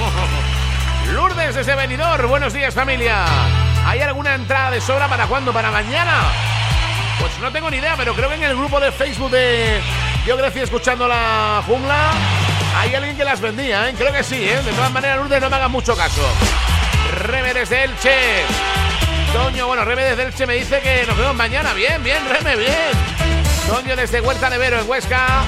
Lourdes 1.12 1.56
desde 1.56 1.74
Benidorm, 1.74 2.28
buenos 2.28 2.52
días 2.52 2.74
familia. 2.74 3.24
¿Hay 3.84 4.00
alguna 4.00 4.34
entrada 4.34 4.70
de 4.70 4.80
sobra 4.80 5.08
para 5.08 5.26
cuándo? 5.26 5.52
¿Para 5.52 5.72
mañana? 5.72 6.30
Pues 7.18 7.36
no 7.40 7.50
tengo 7.50 7.68
ni 7.68 7.78
idea, 7.78 7.94
pero 7.96 8.14
creo 8.14 8.28
que 8.28 8.36
en 8.36 8.44
el 8.44 8.56
grupo 8.56 8.78
de 8.78 8.92
Facebook 8.92 9.30
de 9.30 9.80
Yo 10.24 10.36
crecí 10.36 10.60
escuchando 10.60 11.08
la 11.08 11.62
jungla 11.66 12.12
hay 12.76 12.94
alguien 12.94 13.16
que 13.16 13.24
las 13.24 13.40
vendía, 13.40 13.88
¿eh? 13.88 13.94
Creo 13.98 14.12
que 14.12 14.22
sí, 14.22 14.48
¿eh? 14.48 14.62
De 14.62 14.72
todas 14.72 14.92
maneras, 14.92 15.16
Lourdes, 15.16 15.40
no 15.40 15.50
me 15.50 15.56
hagas 15.56 15.70
mucho 15.70 15.96
caso. 15.96 16.22
Reme 17.12 17.54
desde 17.54 17.84
Elche. 17.84 18.77
Toño, 19.32 19.66
bueno, 19.66 19.84
Reme 19.84 20.02
desde 20.04 20.22
Elche 20.24 20.46
me 20.46 20.54
dice 20.54 20.80
que 20.80 21.04
nos 21.06 21.16
vemos 21.16 21.34
mañana. 21.34 21.72
Bien, 21.74 22.02
bien, 22.02 22.22
Reme, 22.28 22.56
bien. 22.56 22.92
Toño 23.66 23.94
desde 23.96 24.20
Huerta 24.20 24.48
de 24.48 24.58
Vero 24.58 24.80
en 24.80 24.88
Huesca. 24.88 25.44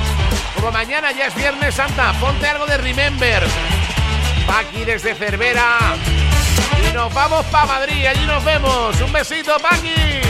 Como 0.54 0.70
mañana 0.70 1.10
ya 1.12 1.26
es 1.26 1.34
Viernes 1.34 1.74
Santa, 1.74 2.12
ponte 2.20 2.46
algo 2.46 2.66
de 2.66 2.76
Remember. 2.76 3.42
Paqui 4.46 4.84
desde 4.84 5.14
Cervera. 5.14 5.78
Y 6.88 6.92
nos 6.92 7.12
vamos 7.14 7.46
para 7.46 7.66
Madrid, 7.66 8.06
allí 8.06 8.26
nos 8.26 8.44
vemos. 8.44 9.00
Un 9.00 9.12
besito, 9.12 9.56
Paqui. 9.58 10.20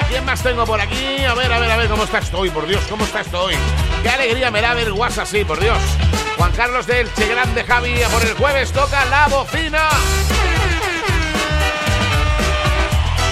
¿A 0.00 0.04
quién 0.08 0.24
más 0.24 0.42
tengo 0.42 0.64
por 0.64 0.80
aquí? 0.80 1.24
A 1.24 1.34
ver, 1.34 1.52
a 1.52 1.58
ver, 1.58 1.70
a 1.70 1.76
ver 1.76 1.88
cómo 1.88 2.04
está 2.04 2.18
estoy, 2.18 2.50
por 2.50 2.66
Dios, 2.66 2.82
cómo 2.88 3.04
está 3.04 3.20
estoy. 3.20 3.54
Qué 4.04 4.10
alegría 4.10 4.50
me 4.50 4.60
da 4.60 4.74
ver 4.74 4.92
WhatsApp 4.92 5.24
así, 5.24 5.46
por 5.46 5.58
Dios. 5.58 5.78
Juan 6.36 6.52
Carlos 6.52 6.86
de 6.86 7.00
Elche, 7.00 7.26
grande 7.26 7.64
Javi, 7.64 7.94
por 8.12 8.22
el 8.22 8.34
jueves 8.34 8.70
toca 8.70 9.02
la 9.06 9.28
bocina. 9.28 9.88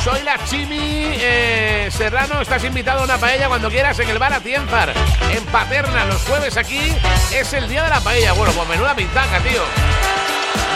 Soy 0.02 0.22
la 0.22 0.42
Chimi 0.46 1.12
eh, 1.20 1.90
Serrano, 1.92 2.40
estás 2.40 2.64
invitado 2.64 3.02
a 3.02 3.04
una 3.04 3.18
paella 3.18 3.48
cuando 3.48 3.68
quieras 3.68 3.98
en 3.98 4.08
el 4.08 4.18
bar 4.18 4.32
Atienzar, 4.32 4.94
en 5.30 5.44
Paterna, 5.44 6.06
los 6.06 6.22
jueves 6.22 6.56
aquí 6.56 6.96
es 7.34 7.52
el 7.52 7.68
día 7.68 7.84
de 7.84 7.90
la 7.90 8.00
paella. 8.00 8.32
Bueno, 8.32 8.54
pues 8.54 8.66
menuda 8.66 8.96
pintaca, 8.96 9.40
tío. 9.40 9.62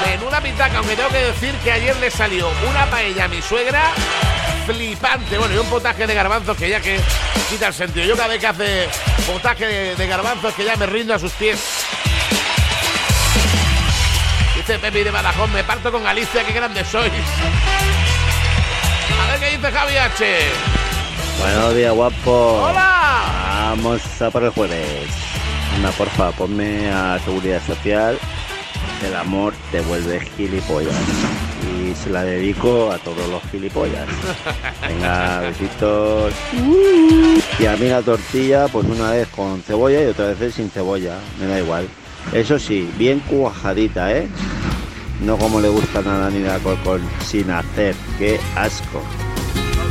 Menuda 0.05 0.43
pintaca, 0.43 0.77
aunque 0.77 0.95
tengo 0.95 1.09
que 1.09 1.25
decir 1.25 1.55
que 1.65 1.73
ayer 1.73 1.97
le 1.97 2.11
salió 2.11 2.51
una 2.69 2.85
paella 2.91 3.25
a 3.25 3.29
mi 3.29 3.41
suegra 3.41 3.95
flipante. 4.67 5.39
Bueno, 5.39 5.55
y 5.55 5.59
un 5.59 5.67
potaje 5.69 6.07
de 6.07 6.15
garbanzos 6.15 6.57
que 6.57 6.69
ya 6.69 6.81
que 6.81 7.01
quita 7.49 7.69
el 7.69 7.75
sentido. 7.75 8.05
Yo 8.07 8.17
cada 8.17 8.29
vez 8.29 8.41
que 8.41 8.47
hace 8.47 8.89
potaje 9.27 9.67
de, 9.67 9.97
de 9.97 10.07
garbanzos 10.07 10.53
que 10.55 10.65
ya 10.65 10.77
me 10.77 10.87
rindo 10.87 11.15
a 11.15 11.19
sus 11.19 11.33
pies. 11.33 11.59
Dice 14.57 14.79
Pepi 14.79 15.05
de 15.05 15.11
Badajoz, 15.11 15.49
me 15.51 15.63
parto 15.63 15.93
con 15.93 16.03
Galicia, 16.03 16.45
qué 16.45 16.53
grandes 16.53 16.89
sois. 16.89 17.13
A 19.23 19.31
ver 19.31 19.41
qué 19.41 19.57
dice 19.57 19.71
Javi 19.71 19.97
H. 19.97 20.39
Buenos 21.39 21.75
días, 21.75 21.93
guapo. 21.93 22.63
¡Hola! 22.65 23.23
Vamos 23.69 24.23
a 24.23 24.31
por 24.31 24.43
el 24.43 24.51
jueves. 24.51 25.09
Una 25.79 25.91
porfa, 25.91 26.33
ponme 26.33 26.91
a 26.91 27.19
Seguridad 27.25 27.63
Social. 27.67 28.19
El 29.05 29.15
amor 29.15 29.55
te 29.71 29.81
vuelve 29.83 30.21
gilipollas. 30.37 30.95
Y 31.63 31.95
se 31.95 32.11
la 32.11 32.25
dedico 32.25 32.91
a 32.91 32.99
todos 32.99 33.29
los 33.29 33.43
gilipollas. 33.51 34.07
Venga, 34.89 35.41
besitos. 35.41 36.33
Y 37.59 37.67
a 37.67 37.77
mí 37.77 37.89
la 37.89 38.03
tortilla, 38.03 38.69
pues 38.69 38.87
una 38.87 39.13
vez 39.13 39.29
con 39.29 39.63
cebolla 39.63 40.03
y 40.03 40.07
otra 40.07 40.33
vez 40.35 40.55
sin 40.55 40.71
cebolla. 40.71 41.19
Me 41.41 41.47
da 41.47 41.59
igual. 41.59 41.89
Eso 42.33 42.59
sí, 42.59 42.91
bien 42.99 43.21
cuajadita, 43.21 44.13
¿eh? 44.13 44.29
No 45.21 45.37
como 45.39 45.61
le 45.61 45.69
gusta 45.69 46.03
nada 46.03 46.29
ni 46.31 46.41
la 46.41 46.59
con 46.59 47.01
sin 47.25 47.51
hacer. 47.51 47.95
¡Qué 48.19 48.39
asco! 48.55 49.03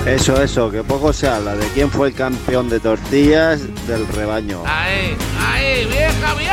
Eso, 0.06 0.40
eso, 0.40 0.70
que 0.70 0.84
poco 0.84 1.12
se 1.12 1.28
habla 1.28 1.56
de 1.56 1.68
quién 1.70 1.90
fue 1.90 2.10
el 2.10 2.14
campeón 2.14 2.70
de 2.70 2.80
tortillas 2.80 3.62
del 3.88 4.08
rebaño. 4.08 4.62
Ahí, 4.68 5.18
ahí, 5.40 5.86
bien 5.88 6.12
Javi 6.22 6.46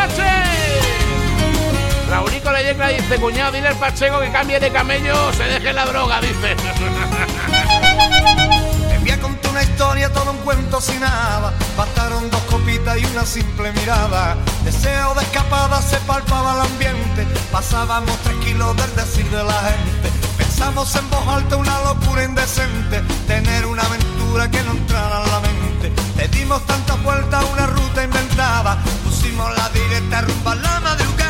Raúlico 2.12 2.52
Leyecla 2.52 2.88
dice, 2.88 3.16
cuñado, 3.16 3.52
dile 3.52 3.68
al 3.68 3.76
Pacheco 3.76 4.20
que 4.20 4.30
cambie 4.30 4.60
de 4.60 4.70
camello, 4.70 5.32
se 5.32 5.44
deje 5.44 5.72
la 5.72 5.86
droga, 5.86 6.20
dice. 6.20 6.54
Te 8.90 8.98
voy 8.98 9.10
a 9.12 9.18
contar 9.18 9.50
una 9.50 9.62
historia, 9.62 10.12
todo 10.12 10.32
un 10.32 10.36
cuento 10.44 10.78
sin 10.78 11.00
nada. 11.00 11.54
Bastaron 11.74 12.30
dos 12.30 12.42
copitas 12.42 12.98
y 12.98 13.06
una 13.06 13.24
simple 13.24 13.72
mirada. 13.72 14.36
Deseo 14.62 15.14
de 15.14 15.22
escapada 15.22 15.80
se 15.80 15.96
palpaba 16.00 16.56
el 16.56 16.60
ambiente. 16.70 17.26
Pasábamos 17.50 18.14
tranquilos 18.18 18.76
del 18.76 18.94
decir 18.94 19.30
de 19.30 19.44
la 19.44 19.70
gente. 19.70 20.10
Pensamos 20.36 20.94
en 20.94 21.08
voz 21.08 21.26
alta 21.26 21.56
una 21.56 21.80
locura 21.80 22.24
indecente. 22.24 23.00
Tener 23.26 23.64
una 23.64 23.84
aventura 23.84 24.50
que 24.50 24.62
no 24.64 24.72
entrara 24.72 25.24
en 25.24 25.30
la 25.30 25.40
mente. 25.40 25.90
Le 26.18 26.28
dimos 26.28 26.62
tantas 26.66 27.02
vueltas 27.02 27.42
a 27.42 27.46
una 27.46 27.66
ruta 27.68 28.04
inventada. 28.04 28.76
Pusimos 29.02 29.50
la 29.56 29.70
directa 29.70 30.20
rumba 30.20 30.54
la 30.56 30.80
madrugada. 30.80 31.21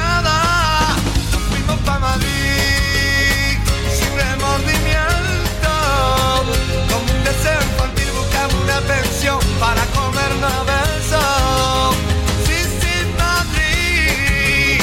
Una 8.73 8.81
pensión 8.87 9.39
para 9.61 9.85
comernos 9.87 10.53
a 10.53 10.63
besos. 10.65 11.97
Sí, 12.47 12.59
sin 12.81 13.17
Madrid 13.17 14.81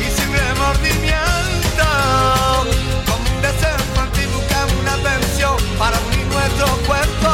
y 0.00 0.06
sin 0.16 0.32
remordimiento. 0.32 1.86
Como 3.06 3.24
un 3.34 3.42
deseo 3.42 3.76
infantil 3.88 4.28
buscamos 4.34 4.74
una 4.82 4.96
pensión 4.96 5.56
para 5.78 5.98
unir 6.08 6.26
nuestros 6.26 6.70
cuerpos. 6.86 7.32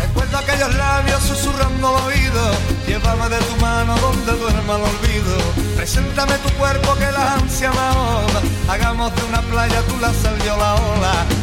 Recuerdo 0.00 0.38
aquellos 0.38 0.74
labios 0.74 1.22
susurrando 1.22 1.88
al 1.88 2.04
oído. 2.04 2.50
Llévame 2.86 3.28
de 3.28 3.38
tu 3.38 3.56
mano 3.60 3.96
donde 3.98 4.32
duerma 4.32 4.76
el 4.76 4.82
olvido. 4.82 5.36
Preséntame 5.76 6.34
tu 6.38 6.50
cuerpo 6.54 6.94
que 6.94 7.10
la 7.12 7.34
ansia 7.34 7.70
me 7.70 7.78
ahoga. 7.78 8.40
Hagamos 8.68 9.14
de 9.14 9.24
una 9.24 9.42
playa 9.42 9.82
tú 9.88 9.98
la 10.00 10.12
sal 10.14 10.38
yo 10.44 10.56
la 10.56 10.74
ola 10.74 11.37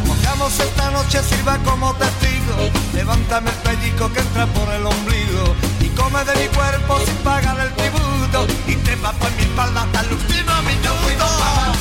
esta 0.48 0.92
noche 0.92 1.24
sirva 1.24 1.58
como 1.60 1.92
testigo. 1.96 2.70
Levántame 2.94 3.50
el 3.50 3.56
pellico 3.58 4.12
que 4.14 4.20
entra 4.20 4.46
por 4.48 4.72
el 4.72 4.86
ombligo 4.86 5.56
y 5.80 5.88
come 5.90 6.24
de 6.24 6.36
mi 6.36 6.48
cuerpo 6.56 7.00
sin 7.04 7.16
pagar 7.18 7.60
el 7.60 7.74
tributo. 7.74 8.46
Y 8.68 8.76
te 8.76 8.96
va 8.98 9.12
por 9.14 9.32
mi 9.32 9.42
espalda 9.42 9.82
hasta 9.82 10.02
el 10.02 10.14
último 10.14 10.62
minuto. 10.62 11.75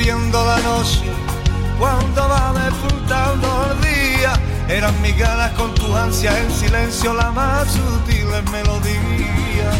cubriendo 0.00 0.42
la 0.46 0.58
noche, 0.60 1.02
cuando 1.78 2.26
va 2.26 2.54
despuntando 2.54 3.70
el 3.70 3.80
día, 3.82 4.32
eran 4.66 4.98
mis 5.02 5.16
ganas 5.18 5.50
con 5.52 5.74
tu 5.74 5.94
ansia, 5.94 6.38
en 6.40 6.50
silencio 6.50 7.12
la 7.12 7.30
más 7.30 7.68
sutil 7.68 8.26
melodía. 8.50 9.70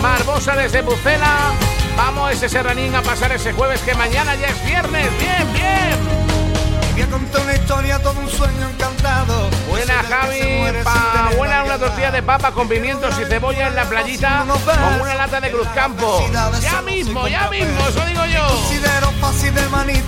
Barbosa 0.00 0.56
desde 0.56 0.82
Bucela. 0.82 1.69
Vamos 2.00 2.32
ese 2.32 2.48
serranín 2.48 2.94
a 2.94 3.02
pasar 3.02 3.30
ese 3.30 3.52
jueves 3.52 3.82
que 3.82 3.94
mañana 3.94 4.34
ya 4.34 4.46
es 4.46 4.64
viernes. 4.64 5.06
Bien, 5.18 5.52
bien. 5.52 6.00
Una 7.42 7.54
historia, 7.54 7.98
todo 7.98 8.18
un 8.18 8.28
sueño 8.30 8.70
encantado. 8.70 9.50
Javi, 10.08 10.42
muere 10.58 10.82
pa, 10.84 10.92
sin 10.92 11.12
tener 11.12 11.36
buena 11.36 11.64
una 11.64 11.78
tortilla 11.78 12.10
de 12.10 12.22
papa 12.22 12.50
con 12.52 12.68
pimientos 12.68 13.14
y 13.20 13.24
cebolla 13.24 13.68
en 13.68 13.76
la 13.76 13.84
playita 13.84 14.44
con 14.90 15.00
una 15.00 15.14
lata 15.14 15.40
de 15.40 15.50
Cruzcampo. 15.50 16.28
Ya 16.60 16.82
mismo, 16.82 17.28
ya 17.28 17.48
mismo, 17.50 17.88
eso 17.88 18.04
digo 18.06 18.24
yo. 18.26 18.46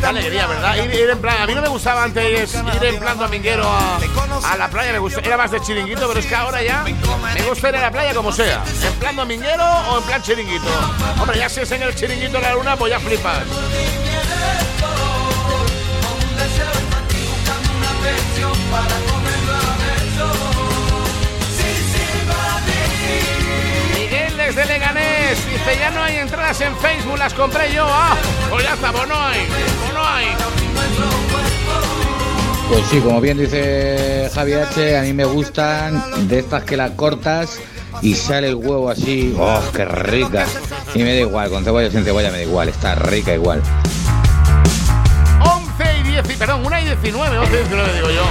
Qué 0.00 0.06
alegría, 0.06 0.46
¿verdad? 0.46 0.76
Ir, 0.76 0.94
ir 0.94 1.10
en 1.10 1.20
plan, 1.20 1.36
a 1.42 1.46
mí 1.46 1.54
no 1.54 1.62
me 1.62 1.68
gustaba 1.68 2.04
antes 2.04 2.54
ir 2.54 2.84
en 2.84 2.98
plan 2.98 3.18
dominguero 3.18 3.68
a, 3.68 3.98
a 4.52 4.56
la 4.56 4.68
playa, 4.68 4.92
me 4.92 4.98
gusta, 4.98 5.20
era 5.20 5.36
más 5.36 5.50
de 5.50 5.60
chiringuito, 5.60 6.06
pero 6.08 6.18
es 6.20 6.26
que 6.26 6.34
ahora 6.34 6.62
ya 6.62 6.82
me 7.34 7.42
gusta 7.42 7.68
ir 7.68 7.76
a 7.76 7.80
la 7.82 7.90
playa 7.90 8.14
como 8.14 8.32
sea, 8.32 8.62
en 8.84 8.94
plan 8.94 9.16
dominguero 9.16 9.64
o 9.64 9.98
en 9.98 10.04
plan 10.04 10.22
chiringuito. 10.22 10.66
Hombre, 11.20 11.38
ya 11.38 11.48
si 11.48 11.60
es 11.60 11.70
en 11.70 11.82
el 11.82 11.94
chiringuito 11.94 12.32
de 12.38 12.40
la 12.42 12.54
luna, 12.54 12.76
pues 12.76 12.90
ya 12.90 13.00
flipas. 13.00 13.38
En 26.62 26.76
Facebook, 26.76 27.18
las 27.18 27.34
compré 27.34 27.72
yo. 27.72 27.86
Ah, 27.88 28.14
pues 28.50 28.64
ya 28.64 28.74
está, 28.74 28.92
no 28.92 29.14
hay, 29.14 29.46
pues 32.68 32.86
sí, 32.90 33.00
como 33.00 33.20
bien 33.20 33.36
dice 33.36 34.30
Javi 34.34 34.54
H, 34.54 34.96
a 34.98 35.02
mí 35.02 35.12
me 35.12 35.24
gustan 35.26 36.26
de 36.28 36.38
estas 36.38 36.64
que 36.64 36.76
las 36.76 36.92
cortas 36.92 37.58
y 38.00 38.14
sale 38.14 38.48
el 38.48 38.54
huevo 38.54 38.88
así. 38.88 39.34
¡Oh, 39.38 39.60
qué 39.76 39.84
rica! 39.84 40.46
Y 40.94 41.00
me 41.02 41.12
da 41.14 41.20
igual, 41.20 41.50
con 41.50 41.64
cebolla 41.64 41.88
o 41.88 41.90
sin 41.90 42.02
cebolla 42.02 42.30
me 42.30 42.38
da 42.38 42.42
igual, 42.44 42.68
está 42.70 42.94
rica 42.94 43.34
igual. 43.34 43.60
11 45.44 45.98
y 45.98 46.02
10, 46.12 46.30
y- 46.30 46.36
perdón, 46.36 46.64
1 46.64 46.80
y 46.80 46.84
19, 46.84 47.38
11 47.38 47.52
y 47.52 47.56
19 47.58 47.94
digo 47.94 48.10
yo. 48.10 48.22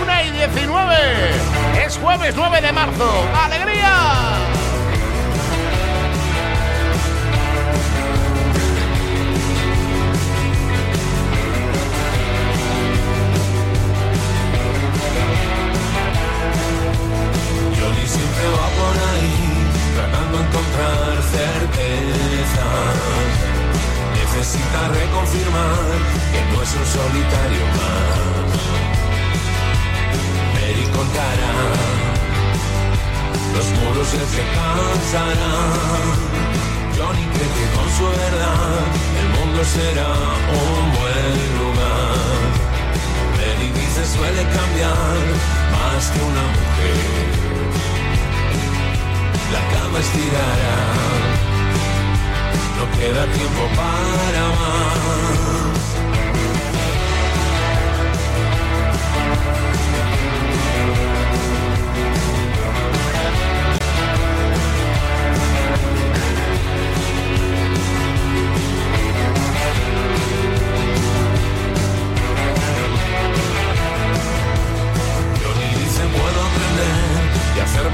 1 0.00 0.12
y 0.26 0.30
19. 0.30 0.94
Es 1.84 1.96
jueves 1.98 2.34
9 2.36 2.60
de 2.60 2.72
marzo. 2.72 3.24
¡Alegría! 3.34 4.31
Encontrar 20.72 21.22
certeza. 21.22 22.66
Necesita 24.14 24.88
reconfirmar 24.88 25.98
que 26.32 26.40
no 26.52 26.62
es 26.62 26.74
un 26.74 26.86
solitario 26.86 27.64
más. 27.78 28.60
Mary 30.54 30.86
contará, 30.92 31.54
los 33.54 33.66
muros 33.80 34.08
se 34.08 34.42
cansarán. 34.56 36.32
Johnny 36.96 37.26
cree 37.34 37.50
que 37.56 37.66
con 37.76 37.88
su 37.96 38.04
verdad 38.04 38.80
el 39.20 39.28
mundo 39.38 39.64
será 39.64 40.10
un 40.48 40.92
buen 40.98 41.34
lugar. 41.58 42.16
Mary 43.36 43.68
dice 43.72 44.06
suele 44.06 44.42
cambiar 44.44 45.18
más 45.72 46.06
que 46.10 46.20
una 46.20 46.42
mujer 46.42 47.41
la 49.52 49.60
cama 49.72 49.98
estirará. 50.00 50.76
No 52.78 52.84
queda 52.98 53.24
tiempo 53.32 53.62
para 53.76 54.44
más. 54.58 55.81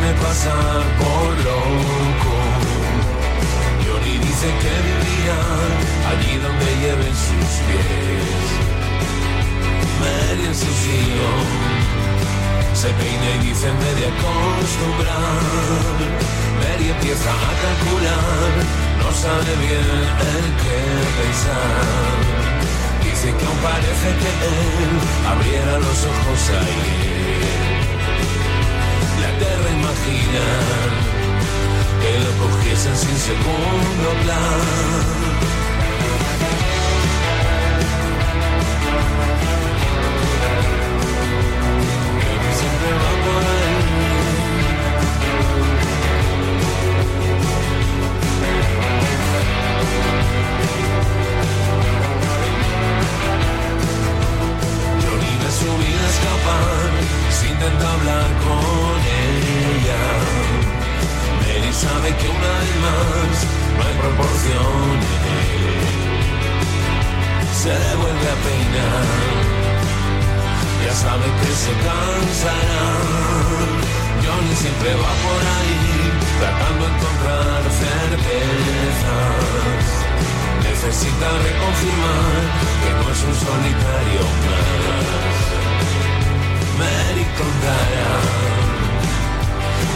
Hacerme 0.08 0.22
pasar 0.22 0.82
por 0.98 1.28
loco. 1.44 2.34
Johnny 3.84 4.18
dice 4.18 4.46
que 4.46 4.72
vivirá 4.86 5.42
allí 6.10 6.32
donde 6.38 6.66
lleven 6.80 7.14
sus 7.14 7.50
pies. 7.66 8.48
Mary 10.00 10.44
en 10.46 10.54
su 10.54 10.66
sillón 10.66 11.46
se 12.74 12.88
peina 12.88 13.28
y 13.36 13.48
dice 13.48 13.66
me 13.72 13.90
de 14.00 14.06
acostumbrar. 14.06 15.38
Mary 16.60 16.90
empieza 16.90 17.30
a 17.30 17.52
calcular, 17.62 18.52
no 19.00 19.08
sabe 19.12 19.52
bien 19.60 19.98
el 20.32 20.46
qué 20.62 20.80
pensar. 21.18 22.16
Dice 23.04 23.28
que 23.36 23.44
aún 23.46 23.58
parece 23.58 24.08
que 24.20 24.30
él 24.52 24.92
abriera 25.26 25.78
los 25.78 26.04
ojos 26.04 26.50
ayer. 26.50 27.07
La 29.22 29.30
tierra 29.38 29.68
imagina 29.80 30.44
que 32.00 32.10
lo 32.24 32.30
cogiesen 32.42 32.96
sin 32.96 33.16
segundo 33.16 34.08
plan. 34.24 34.60
Siempre 42.58 42.90
va 43.02 43.10
por 43.24 43.42
ahí. 43.44 43.78
Su 55.58 55.64
vida 55.64 56.04
escapar 56.14 56.90
sin 57.38 57.50
intentar 57.50 57.90
hablar 57.98 58.28
con 58.44 58.96
ella. 59.24 60.02
Mary 61.40 61.72
sabe 61.72 62.08
que 62.18 62.28
una 62.28 62.52
vez 62.58 62.74
más 62.84 63.34
no 63.74 63.80
hay 63.84 63.96
él. 64.54 64.62
Se 67.62 67.76
vuelve 68.00 68.28
a 68.34 68.36
peinar, 68.46 69.08
ya 70.84 70.92
sabe 71.04 71.26
que 71.40 71.50
se 71.62 71.72
cansará. 71.86 72.86
Johnny 74.22 74.54
siempre 74.62 74.90
va 74.94 75.12
por 75.26 75.42
ahí 75.56 75.82
tratando 76.40 76.82
de 76.86 76.90
encontrar 76.94 77.62
certezas. 77.82 79.84
Necesita 80.66 81.28
reconfirmar 81.46 82.42
que 82.82 82.90
no 82.98 83.04
es 83.12 83.20
un 83.28 83.34
solitario 83.46 84.22
más. 84.44 85.57
Mary 86.78 87.26
contará, 87.36 88.10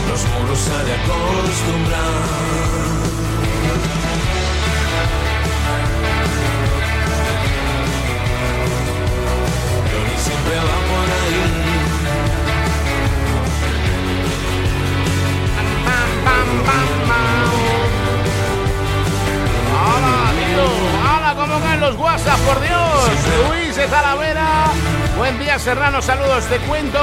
los 0.08 0.24
muros 0.30 0.58
se 0.58 0.78
de 0.84 0.92
acostumbrar. 0.94 2.62
Johnny 9.90 10.16
siempre 10.18 10.56
va 10.56 10.78
por 10.90 11.08
ahí. 11.18 11.40
¡Hala, 19.74 20.16
tío! 20.38 20.66
¡Hala, 21.06 21.30
cómo 21.36 21.60
caen 21.60 21.80
los 21.80 21.96
WhatsApp, 21.96 22.40
por 22.40 22.60
Dios! 22.60 23.10
Luis 23.48 23.76
de 23.76 23.86
Talavera. 23.86 24.72
Buen 25.22 25.38
día, 25.38 25.56
Serrano. 25.56 26.02
Saludos. 26.02 26.46
Te 26.46 26.58
cuento 26.58 26.98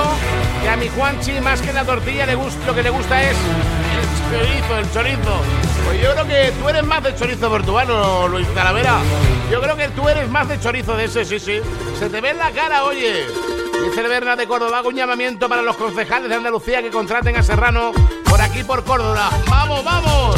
que 0.62 0.68
a 0.68 0.76
mi 0.76 0.90
Juanchi, 0.90 1.40
más 1.40 1.62
que 1.62 1.72
la 1.72 1.86
tortilla, 1.86 2.26
le 2.26 2.36
gusta, 2.36 2.68
lo 2.68 2.76
que 2.76 2.84
le 2.84 2.90
gusta 2.90 3.24
es 3.24 3.38
el 3.38 4.38
chorizo, 4.38 4.78
el 4.78 4.92
chorizo. 4.92 5.42
Pues 5.86 6.02
yo 6.02 6.12
creo 6.12 6.28
que 6.28 6.52
tú 6.60 6.68
eres 6.68 6.84
más 6.84 7.02
de 7.02 7.16
chorizo 7.16 7.50
portuano, 7.50 8.28
Luis 8.28 8.46
Talavera. 8.54 8.98
Yo 9.50 9.62
creo 9.62 9.78
que 9.78 9.88
tú 9.88 10.10
eres 10.10 10.28
más 10.28 10.50
de 10.50 10.60
chorizo 10.60 10.98
de 10.98 11.06
ese, 11.06 11.24
sí, 11.24 11.40
sí. 11.40 11.62
Se 11.98 12.10
te 12.10 12.20
ve 12.20 12.32
en 12.32 12.40
la 12.40 12.52
cara, 12.52 12.84
oye. 12.84 13.26
Dice 13.86 14.02
Berna 14.02 14.36
de 14.36 14.48
Córdoba, 14.48 14.80
hago 14.80 14.90
un 14.90 14.96
llamamiento 14.96 15.48
para 15.48 15.62
los 15.62 15.78
concejales 15.78 16.28
de 16.28 16.36
Andalucía 16.36 16.82
que 16.82 16.90
contraten 16.90 17.38
a 17.38 17.42
Serrano 17.42 17.94
por 18.30 18.42
aquí 18.42 18.66
por 18.66 18.84
Córdoba. 18.84 19.30
¡Vamos, 19.48 19.82
vamos! 19.86 20.36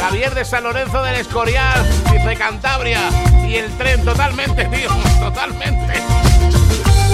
Javier 0.00 0.36
de 0.36 0.44
San 0.44 0.62
Lorenzo 0.62 1.02
del 1.02 1.16
Escorial, 1.16 1.84
dice 2.12 2.36
Cantabria. 2.36 3.00
Y 3.44 3.56
el 3.56 3.76
tren, 3.76 4.04
totalmente, 4.04 4.64
tío, 4.72 4.88
totalmente. 5.18 6.07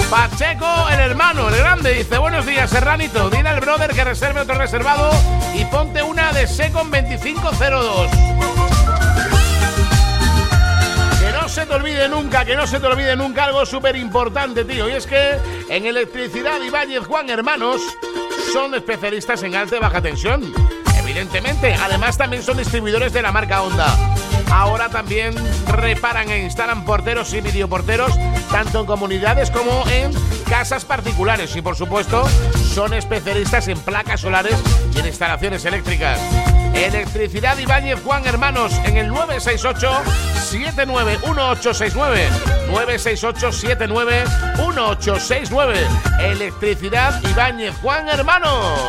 Pacheco, 0.09 0.89
el 0.91 0.99
hermano, 0.99 1.49
el 1.49 1.57
grande, 1.57 1.93
dice 1.93 2.17
Buenos 2.17 2.45
días, 2.45 2.69
Serranito. 2.69 3.29
Dile 3.29 3.49
al 3.49 3.59
brother 3.59 3.91
que 3.91 4.03
reserve 4.03 4.41
otro 4.41 4.55
reservado 4.55 5.11
y 5.55 5.65
ponte 5.65 6.03
una 6.03 6.31
de 6.31 6.47
Secon 6.47 6.91
2502. 6.91 8.11
Que 11.19 11.31
no 11.31 11.49
se 11.49 11.65
te 11.65 11.73
olvide 11.73 12.07
nunca, 12.07 12.45
que 12.45 12.55
no 12.55 12.67
se 12.67 12.79
te 12.79 12.85
olvide 12.85 13.15
nunca 13.15 13.45
algo 13.45 13.65
súper 13.65 13.95
importante, 13.95 14.63
tío. 14.63 14.87
Y 14.87 14.93
es 14.93 15.07
que 15.07 15.39
en 15.69 15.85
electricidad 15.85 16.61
Ibáñez 16.61 17.05
Juan 17.05 17.29
Hermanos 17.29 17.81
son 18.53 18.75
especialistas 18.75 19.41
en 19.43 19.55
alta 19.55 19.77
y 19.77 19.79
baja 19.79 20.01
tensión. 20.01 20.53
Evidentemente, 20.97 21.73
además 21.73 22.17
también 22.17 22.43
son 22.43 22.57
distribuidores 22.57 23.11
de 23.11 23.21
la 23.21 23.31
marca 23.31 23.61
Honda. 23.61 24.14
Ahora 24.55 24.87
también 24.87 25.35
reparan 25.67 26.31
e 26.31 26.45
instalan 26.45 26.85
porteros 26.85 27.33
y 27.33 27.41
videoporteros, 27.41 28.13
tanto 28.49 28.79
en 28.79 28.85
comunidades 28.85 29.51
como 29.51 29.85
en 29.89 30.13
casas 30.49 30.85
particulares. 30.85 31.53
Y 31.57 31.61
por 31.61 31.75
supuesto, 31.75 32.25
son 32.73 32.93
especialistas 32.93 33.67
en 33.67 33.77
placas 33.77 34.21
solares 34.21 34.55
y 34.95 34.99
en 34.99 35.07
instalaciones 35.07 35.65
eléctricas. 35.65 36.21
Electricidad 36.73 37.57
Ibáñez 37.57 38.01
Juan 38.01 38.25
Hermanos 38.25 38.71
en 38.85 38.95
el 38.95 39.09
968 39.09 39.91
791869 40.49 42.29
968 42.67 43.51
791869 43.51 45.85
Electricidad 46.21 47.21
Ibáñez 47.29 47.75
Juan 47.81 48.07
Hermanos. 48.07 48.79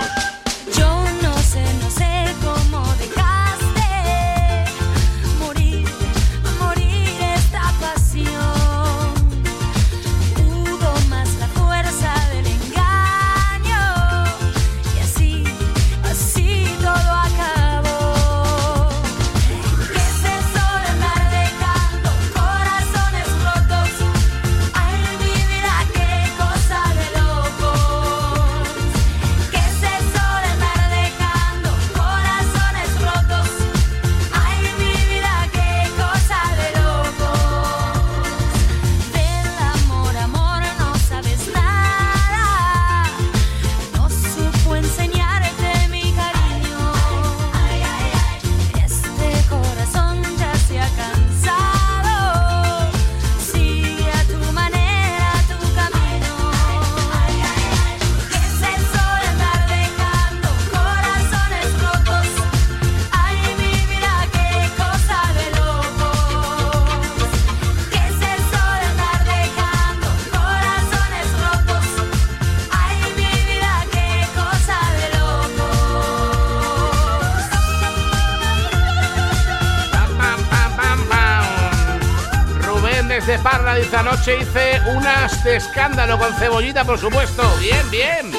Anoche 84.27 84.43
hice 84.43 84.81
unas 84.91 85.45
de 85.45 85.57
escándalo 85.57 86.19
con 86.19 86.33
cebollita, 86.35 86.85
por 86.85 86.99
supuesto. 86.99 87.43
Bien, 87.61 87.91
bien. 87.91 88.33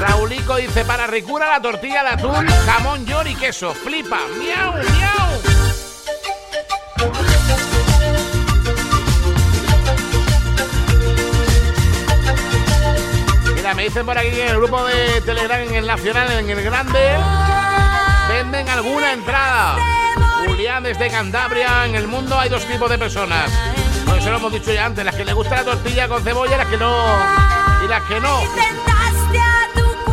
Raulico 0.00 0.56
dice 0.56 0.84
para 0.84 1.06
ricura 1.06 1.50
la 1.50 1.62
tortilla 1.62 2.02
de 2.02 2.08
atún, 2.10 2.46
jamón, 2.66 3.06
york 3.06 3.28
y 3.30 3.34
queso. 3.34 3.74
Flipa. 3.74 4.18
Miau, 4.38 4.72
miau. 4.72 5.42
Mira, 13.54 13.74
me 13.74 13.84
dicen 13.84 14.04
por 14.04 14.18
aquí 14.18 14.40
en 14.40 14.48
el 14.48 14.56
grupo 14.56 14.84
de 14.84 15.20
Telegram, 15.20 15.60
en 15.60 15.74
el 15.74 15.86
Nacional, 15.86 16.30
en 16.32 16.50
el 16.50 16.62
Grande, 16.62 17.16
venden 18.28 18.68
alguna 18.68 19.12
entrada. 19.12 19.76
Julián 20.46 20.82
desde 20.82 21.08
Cantabria, 21.08 21.86
en 21.86 21.94
el 21.94 22.08
mundo 22.08 22.36
hay 22.36 22.48
dos 22.48 22.64
tipos 22.66 22.90
de 22.90 22.98
personas. 22.98 23.50
Eso 24.22 24.30
lo 24.30 24.36
hemos 24.36 24.52
dicho 24.52 24.72
ya 24.72 24.86
antes, 24.86 25.04
las 25.04 25.16
que 25.16 25.24
les 25.24 25.34
gusta 25.34 25.56
la 25.56 25.64
tortilla 25.64 26.06
con 26.06 26.22
cebolla 26.22 26.56
las 26.56 26.68
que 26.68 26.76
no. 26.76 26.94
Y 27.84 27.88
las 27.88 28.02
que 28.02 28.20
no. 28.20 28.38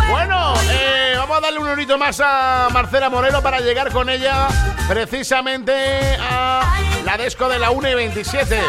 Bueno, 0.10 0.56
eh, 0.68 1.14
vamos 1.16 1.38
a 1.38 1.42
darle 1.42 1.60
un 1.60 1.68
horito 1.68 1.96
más 1.96 2.20
a 2.20 2.70
Marcela 2.74 3.12
Moreno 3.12 3.44
para 3.44 3.60
llegar 3.60 3.92
con 3.92 4.10
ella 4.10 4.48
precisamente 4.88 6.18
a 6.20 6.76
la 7.06 7.18
desco 7.18 7.48
de 7.50 7.60
la 7.60 7.70
1 7.70 7.88
y 7.88 7.94
27. 7.94 8.60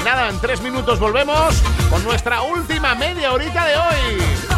Y 0.00 0.04
nada, 0.04 0.28
en 0.28 0.40
tres 0.40 0.60
minutos 0.60 1.00
volvemos 1.00 1.60
con 1.90 2.04
nuestra 2.04 2.42
última 2.42 2.94
media 2.94 3.32
horita 3.32 3.64
de 3.66 3.76
hoy. 3.76 4.57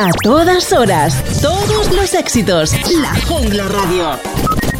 A 0.00 0.10
todas 0.22 0.72
horas, 0.72 1.22
todos 1.42 1.92
los 1.92 2.14
éxitos. 2.14 2.72
La 3.02 3.14
Jungla 3.28 3.68
Radio. 3.68 4.18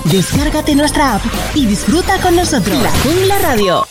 Descárgate 0.04 0.74
nuestra 0.74 1.16
app 1.16 1.22
y 1.54 1.66
disfruta 1.66 2.18
con 2.22 2.36
nosotros. 2.36 2.82
La 2.82 2.90
Jungla 2.90 3.38
Radio. 3.40 3.86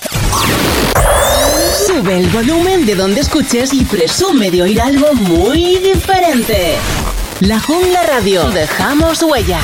Sube 1.85 2.17
el 2.17 2.29
volumen 2.29 2.83
de 2.87 2.95
donde 2.95 3.21
escuches 3.21 3.73
y 3.73 3.85
presume 3.85 4.49
de 4.49 4.63
oír 4.63 4.81
algo 4.81 5.13
muy 5.13 5.77
diferente. 5.77 6.77
La 7.41 7.59
Jungla 7.59 8.01
Radio. 8.07 8.49
Dejamos 8.49 9.21
huella. 9.21 9.59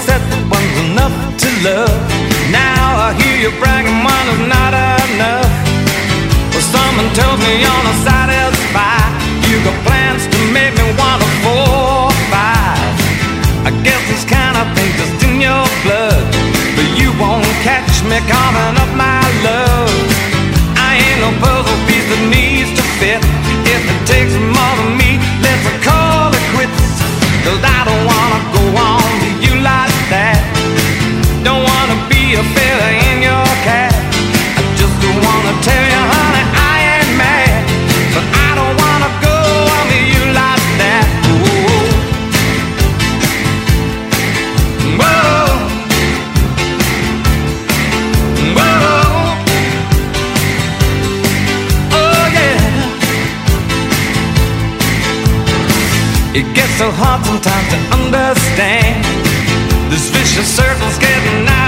said 0.00 0.22
that 0.32 0.44
one's 0.48 0.78
enough 0.88 1.12
to 1.44 1.48
love. 1.60 2.00
Now 2.48 3.12
I 3.12 3.12
hear 3.20 3.36
you 3.36 3.52
bragging 3.60 4.00
one 4.00 4.26
is 4.32 4.42
not 4.48 4.72
enough. 4.72 5.50
Well, 6.56 6.64
someone 6.64 7.10
tells 7.12 7.36
me 7.44 7.60
you're 7.60 7.84
not 7.84 7.98
satisfied. 8.00 9.12
You 9.44 9.60
got 9.60 9.76
plans 9.84 10.24
to 10.24 10.38
make 10.56 10.72
me 10.72 10.88
want 10.96 11.20
to 11.20 11.28
four 11.44 12.08
five. 12.32 12.96
I 13.68 13.70
guess 13.84 14.00
this 14.08 14.24
kind 14.24 14.56
of 14.56 14.72
thing 14.72 14.88
just 14.96 15.20
in 15.20 15.36
your 15.36 15.68
blood. 15.84 16.24
But 16.76 16.88
you 16.96 17.12
won't 17.20 17.44
catch 17.60 18.00
me 18.08 18.16
coming 18.24 18.74
up 18.80 18.92
my 18.96 19.20
love. 19.44 19.92
I 20.80 20.96
ain't 20.96 21.20
no 21.20 21.30
puzzle 21.44 21.76
piece 21.84 22.08
that 22.08 22.22
needs 22.32 22.72
to 22.72 22.84
fit. 22.96 23.20
If 23.68 23.82
it 23.84 24.00
takes 24.08 24.32
more 24.40 24.74
than 24.80 24.96
me, 24.96 25.20
let's 25.44 25.60
call 25.84 26.32
it 26.32 26.46
quits. 26.56 27.04
Cause 27.44 27.60
I 27.60 27.84
don't 27.84 28.09
a 32.40 32.44
in 33.12 33.22
your. 33.22 33.36
I 33.36 34.62
just 34.80 34.96
wanna 35.24 35.54
tell 35.60 35.84
you, 35.92 36.02
honey, 36.12 36.44
I 36.72 36.76
ain't 36.96 37.12
mad. 37.20 37.62
But 38.14 38.24
I 38.32 38.48
don't 38.58 38.74
wanna 38.80 39.10
go 39.20 39.36
like 40.40 40.66
that. 40.80 41.06
Whoa. 41.36 41.84
Whoa. 45.00 45.36
Whoa. 48.56 48.96
Oh 51.92 52.24
yeah. 52.36 52.60
It 56.38 56.46
gets 56.56 56.74
so 56.80 56.88
hard 56.90 57.20
sometimes 57.26 57.66
to 57.72 57.78
understand. 57.98 59.04
This 59.90 60.08
vicious 60.08 60.48
circle's 60.48 60.98
getting 60.98 61.48
out 61.48 61.59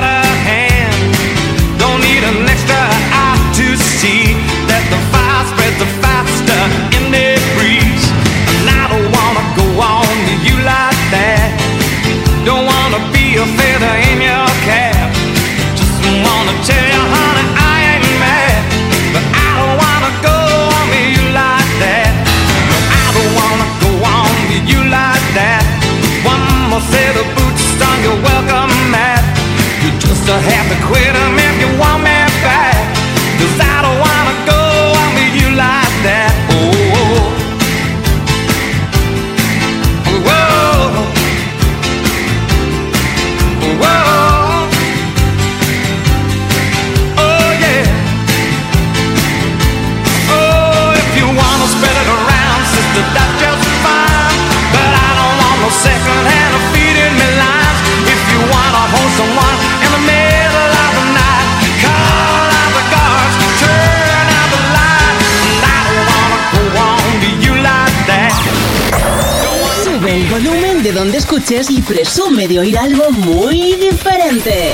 escuches 71.33 71.71
y 71.71 71.81
presume 71.81 72.47
de 72.47 72.59
oír 72.59 72.77
algo 72.77 73.11
muy 73.11 73.75
diferente. 73.77 74.73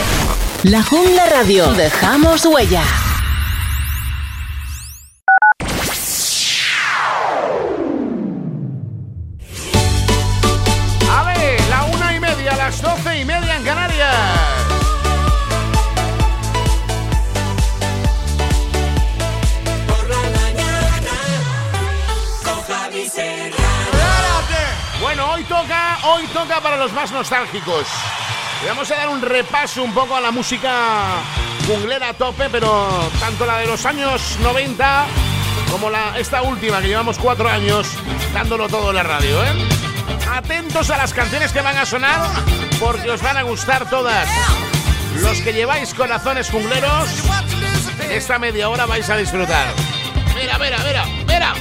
La 0.64 0.82
Jungla 0.82 1.26
Radio. 1.26 1.72
Dejamos 1.74 2.44
huella. 2.46 2.82
Nostálgicos. 27.18 27.88
Vamos 28.64 28.88
a 28.92 28.94
dar 28.94 29.08
un 29.08 29.20
repaso 29.20 29.82
un 29.82 29.92
poco 29.92 30.14
a 30.14 30.20
la 30.20 30.30
música 30.30 31.20
junglera 31.66 32.10
a 32.10 32.14
tope, 32.14 32.48
pero 32.48 33.10
tanto 33.18 33.44
la 33.44 33.58
de 33.58 33.66
los 33.66 33.84
años 33.86 34.38
90 34.40 35.06
como 35.68 35.90
la, 35.90 36.16
esta 36.16 36.42
última 36.42 36.80
que 36.80 36.86
llevamos 36.86 37.18
cuatro 37.18 37.48
años 37.48 37.88
dándolo 38.32 38.68
todo 38.68 38.90
en 38.90 38.96
la 38.96 39.02
radio, 39.02 39.44
¿eh? 39.44 39.68
Atentos 40.32 40.90
a 40.90 40.96
las 40.96 41.12
canciones 41.12 41.52
que 41.52 41.60
van 41.60 41.76
a 41.76 41.84
sonar 41.84 42.20
porque 42.78 43.10
os 43.10 43.20
van 43.20 43.36
a 43.36 43.42
gustar 43.42 43.90
todas. 43.90 44.28
Los 45.16 45.40
que 45.40 45.52
lleváis 45.52 45.94
corazones 45.94 46.48
jungleros, 46.50 47.08
esta 48.10 48.38
media 48.38 48.68
hora 48.68 48.86
vais 48.86 49.10
a 49.10 49.16
disfrutar. 49.16 49.66
Mira, 50.36 50.56
mira, 50.56 50.78
mira. 50.86 51.04
Mira, 51.26 51.52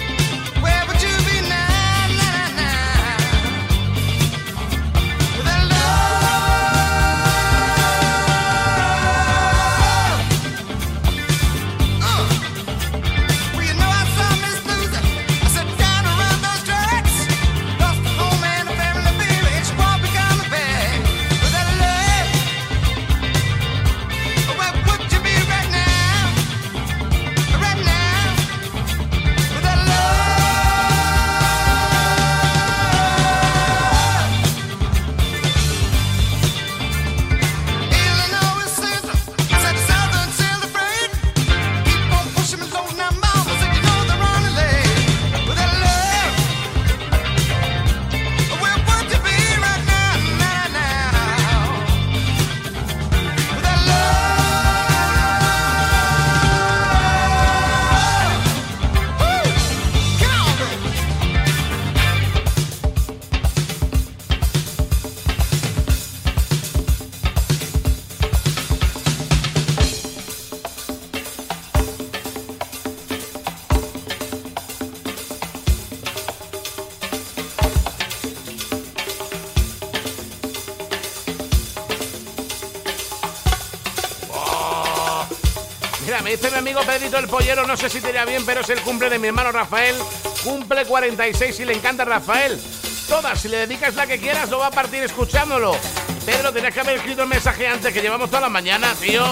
Pedrito 86.97 87.19
el 87.19 87.27
Pollero, 87.27 87.67
no 87.67 87.77
sé 87.77 87.91
si 87.91 88.01
te 88.01 88.09
irá 88.09 88.25
bien, 88.25 88.43
pero 88.43 88.61
es 88.61 88.69
el 88.71 88.81
cumple 88.81 89.07
de 89.07 89.19
mi 89.19 89.27
hermano 89.27 89.51
Rafael. 89.51 89.95
Cumple 90.43 90.83
46 90.83 91.59
y 91.59 91.65
le 91.65 91.73
encanta 91.73 92.03
Rafael. 92.05 92.59
Todas, 93.07 93.39
si 93.39 93.49
le 93.49 93.57
dedicas 93.57 93.93
la 93.93 94.07
que 94.07 94.17
quieras, 94.17 94.49
lo 94.49 94.57
va 94.57 94.67
a 94.67 94.71
partir 94.71 95.03
escuchándolo. 95.03 95.77
Pedro, 96.25 96.51
tenías 96.51 96.73
que 96.73 96.79
haber 96.79 96.97
escrito 96.97 97.21
el 97.21 97.29
mensaje 97.29 97.67
antes, 97.67 97.93
que 97.93 98.01
llevamos 98.01 98.31
toda 98.31 98.41
la 98.41 98.49
mañana, 98.49 98.95
tío. 98.99 99.23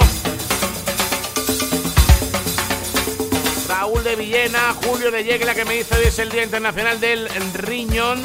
Raúl 3.67 4.03
de 4.03 4.15
Villena, 4.15 4.75
Julio 4.85 5.09
de 5.09 5.23
Yegla, 5.23 5.55
que 5.55 5.65
me 5.65 5.73
dice 5.73 5.95
hoy 5.95 6.05
es 6.05 6.19
el 6.19 6.29
Día 6.29 6.43
Internacional 6.43 6.99
del 6.99 7.27
Riñón. 7.55 8.21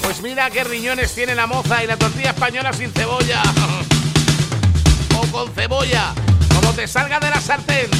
Pues 0.00 0.22
mira 0.22 0.48
qué 0.48 0.64
riñones 0.64 1.14
tiene 1.14 1.34
la 1.34 1.46
moza 1.46 1.84
y 1.84 1.86
la 1.86 1.98
tortilla 1.98 2.30
española 2.30 2.72
sin 2.72 2.90
cebolla. 2.92 3.42
o 5.18 5.26
con 5.26 5.52
cebolla, 5.52 6.14
como 6.54 6.72
te 6.72 6.88
salga 6.88 7.20
de 7.20 7.28
la 7.28 7.42
sartén. 7.42 7.99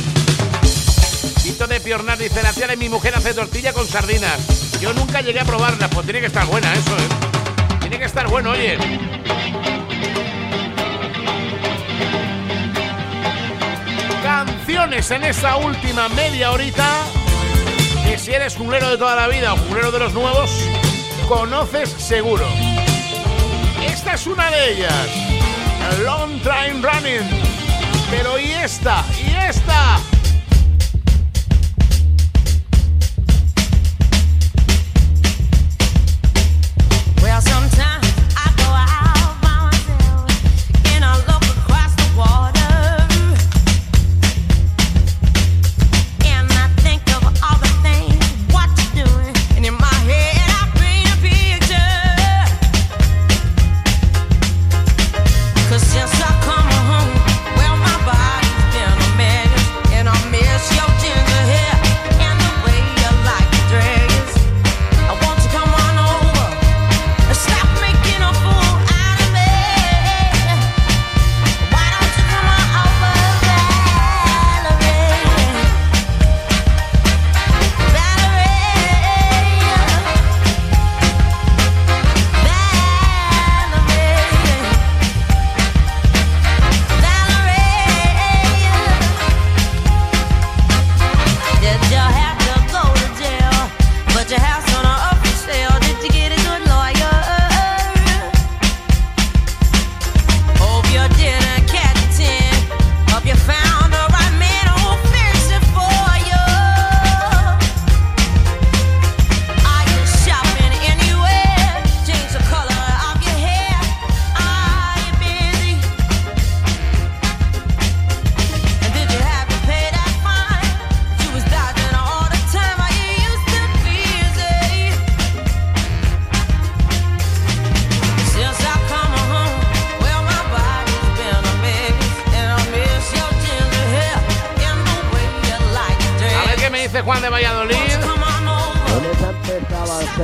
De 1.69 1.79
Fiornar 1.79 2.17
dice, 2.17 2.43
la 2.43 2.55
tía 2.55 2.67
de 2.67 2.77
mi 2.77 2.89
mujer 2.89 3.15
hace 3.15 3.35
tortilla 3.35 3.75
con 3.75 3.87
sardinas. 3.87 4.81
Yo 4.81 4.95
nunca 4.95 5.21
llegué 5.21 5.41
a 5.41 5.45
probarla, 5.45 5.89
pues 5.91 6.07
tiene 6.07 6.21
que 6.21 6.27
estar 6.27 6.47
buena 6.47 6.73
eso, 6.73 6.97
¿eh? 6.97 7.79
Tiene 7.81 7.99
que 7.99 8.07
estar 8.07 8.27
bueno, 8.29 8.53
oye. 8.53 8.79
Canciones 14.23 15.11
en 15.11 15.25
esta 15.25 15.57
última 15.59 16.09
media 16.09 16.51
horita 16.51 17.03
que 18.05 18.19
si 18.19 18.33
eres 18.33 18.57
jungulero 18.57 18.89
de 18.89 18.97
toda 18.97 19.15
la 19.15 19.29
vida 19.29 19.53
o 19.53 19.57
jungulero 19.59 19.93
de 19.93 19.99
los 19.99 20.15
nuevos, 20.15 20.51
conoces 21.29 21.91
seguro. 21.91 22.47
Esta 23.87 24.15
es 24.15 24.27
una 24.27 24.51
de 24.51 24.73
ellas. 24.73 25.09
Long 26.03 26.41
Time 26.41 26.81
Running. 26.83 27.29
Pero 28.11 28.39
¿y 28.39 28.51
esta? 28.51 29.05
¿Y 29.23 29.37
esta? 29.49 30.01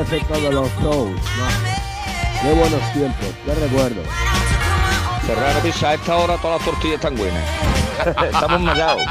Jefe 0.05 0.21
todos 0.29 0.53
los 0.53 0.69
shows. 0.83 1.11
No. 1.11 2.43
Qué 2.43 2.53
buenos 2.53 2.93
tiempos, 2.93 3.29
qué 3.45 3.55
recuerdo. 3.55 4.03
Serrano 5.27 5.61
Pizza, 5.61 5.89
a 5.89 5.95
esta 5.95 6.17
hora 6.17 6.37
todas 6.37 6.59
las 6.59 6.69
tortillas 6.69 6.97
están 6.97 7.17
buenas. 7.17 7.43
Estamos 8.25 8.61
mallados. 8.61 9.03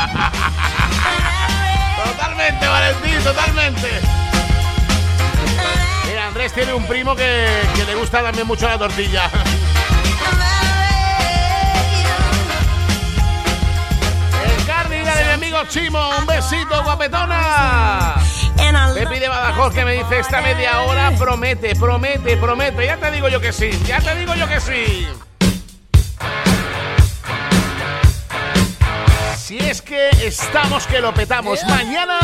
Totalmente, 2.06 2.68
Valentín, 2.68 3.24
totalmente. 3.24 3.90
Mira, 6.08 6.28
Andrés 6.28 6.54
tiene 6.54 6.74
un 6.74 6.86
primo 6.86 7.16
que, 7.16 7.48
que 7.76 7.84
le 7.84 7.96
gusta 7.96 8.22
también 8.22 8.46
mucho 8.46 8.68
la 8.68 8.78
tortilla. 8.78 9.30
El 14.46 14.66
cardigan 14.66 15.18
de 15.18 15.24
mi 15.26 15.32
amigo 15.32 15.58
Chimo, 15.68 16.10
un 16.20 16.26
besito, 16.28 16.84
guapetona. 16.84 18.25
Pepi 18.94 19.20
de 19.20 19.30
Badajoz 19.30 19.74
que 19.74 19.86
me 19.86 19.94
dice 19.94 20.20
esta 20.20 20.42
media 20.42 20.82
hora 20.82 21.12
promete, 21.18 21.76
promete, 21.76 22.36
promete. 22.36 22.86
Ya 22.86 22.98
te 22.98 23.10
digo 23.12 23.30
yo 23.30 23.40
que 23.40 23.54
sí, 23.54 23.70
ya 23.86 24.02
te 24.02 24.16
digo 24.16 24.36
yo 24.36 24.48
que 24.48 24.60
sí. 24.60 25.08
Si 29.38 29.58
es 29.60 29.82
que 29.82 30.10
estamos 30.22 30.88
que 30.88 31.00
lo 31.00 31.14
petamos. 31.14 31.64
Mañana, 31.70 32.20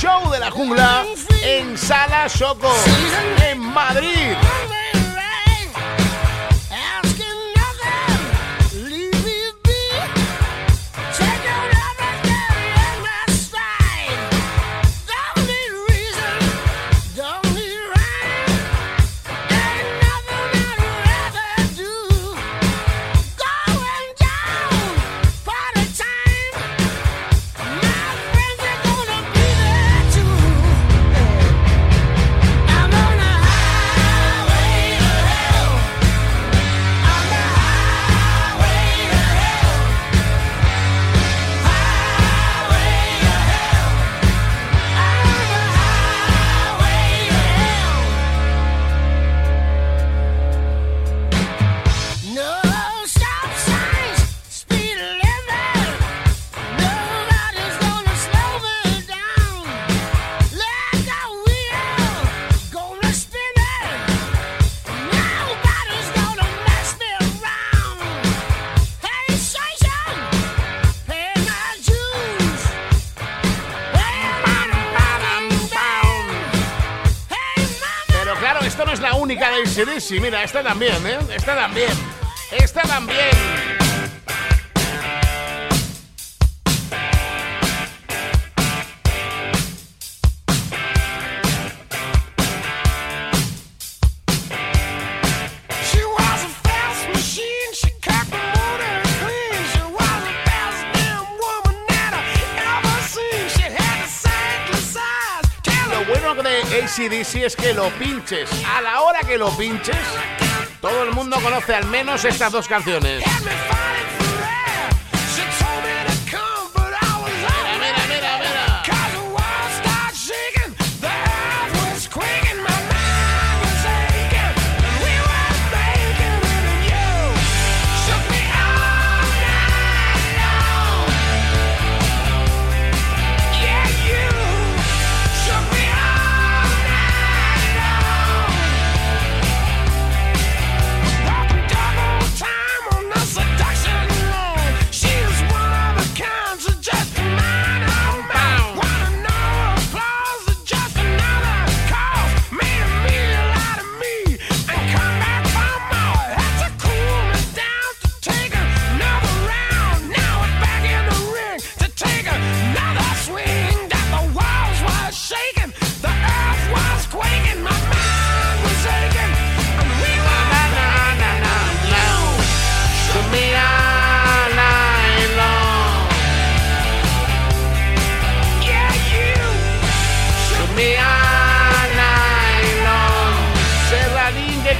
show 0.00 0.30
de 0.30 0.38
la 0.38 0.50
jungla 0.50 1.04
en 1.42 1.76
Sala 1.76 2.28
Choco, 2.28 2.72
en 3.42 3.58
Madrid. 3.58 4.33
De 79.54 79.82
ACDC. 79.82 80.20
Mira, 80.20 80.42
esta 80.42 80.62
también, 80.62 81.06
¿eh? 81.06 81.18
Esta 81.34 81.54
también. 81.54 81.92
Esta 82.50 82.82
también. 82.82 83.63
ACDC 106.94 107.42
es 107.42 107.56
que 107.56 107.74
lo 107.74 107.88
pinches. 107.98 108.48
A 108.64 108.80
la 108.80 109.00
hora 109.00 109.18
que 109.26 109.36
lo 109.36 109.50
pinches, 109.56 109.96
todo 110.80 111.02
el 111.02 111.10
mundo 111.10 111.40
conoce 111.42 111.74
al 111.74 111.86
menos 111.86 112.24
estas 112.24 112.52
dos 112.52 112.68
canciones. 112.68 113.24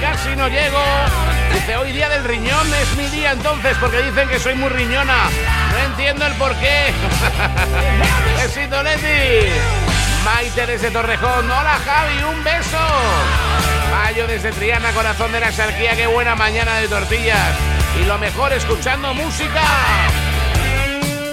Casi 0.05 0.36
no 0.36 0.48
llego. 0.48 0.82
Dice, 1.52 1.76
hoy 1.76 1.92
día 1.92 2.09
del 2.09 2.24
riñón 2.24 2.66
es 2.74 2.96
mi 2.96 3.07
día 3.09 3.32
entonces, 3.32 3.76
porque 3.80 4.02
dicen 4.02 4.28
que 4.28 4.38
soy 4.38 4.55
muy 4.55 4.68
riñona. 4.68 5.30
No 5.72 5.78
entiendo 5.86 6.26
el 6.26 6.32
por 6.34 6.55
qué. 6.57 6.92
Besito, 8.42 8.82
Leti. 8.82 9.48
Maite 10.24 10.66
desde 10.66 10.90
Torrejón. 10.90 11.50
Hola, 11.50 11.78
Javi, 11.84 12.22
un 12.24 12.42
beso. 12.44 12.78
Mayo 13.90 14.26
desde 14.26 14.52
Triana, 14.52 14.90
corazón 14.92 15.32
de 15.32 15.40
la 15.40 15.52
Sarquía. 15.52 15.94
Qué 15.96 16.07
buena 16.07 16.34
mañana 16.34 16.76
de 16.76 16.88
tortillas. 16.88 17.55
Y 18.00 18.05
lo 18.05 18.18
mejor, 18.18 18.52
escuchando 18.52 19.14
música. 19.14 19.62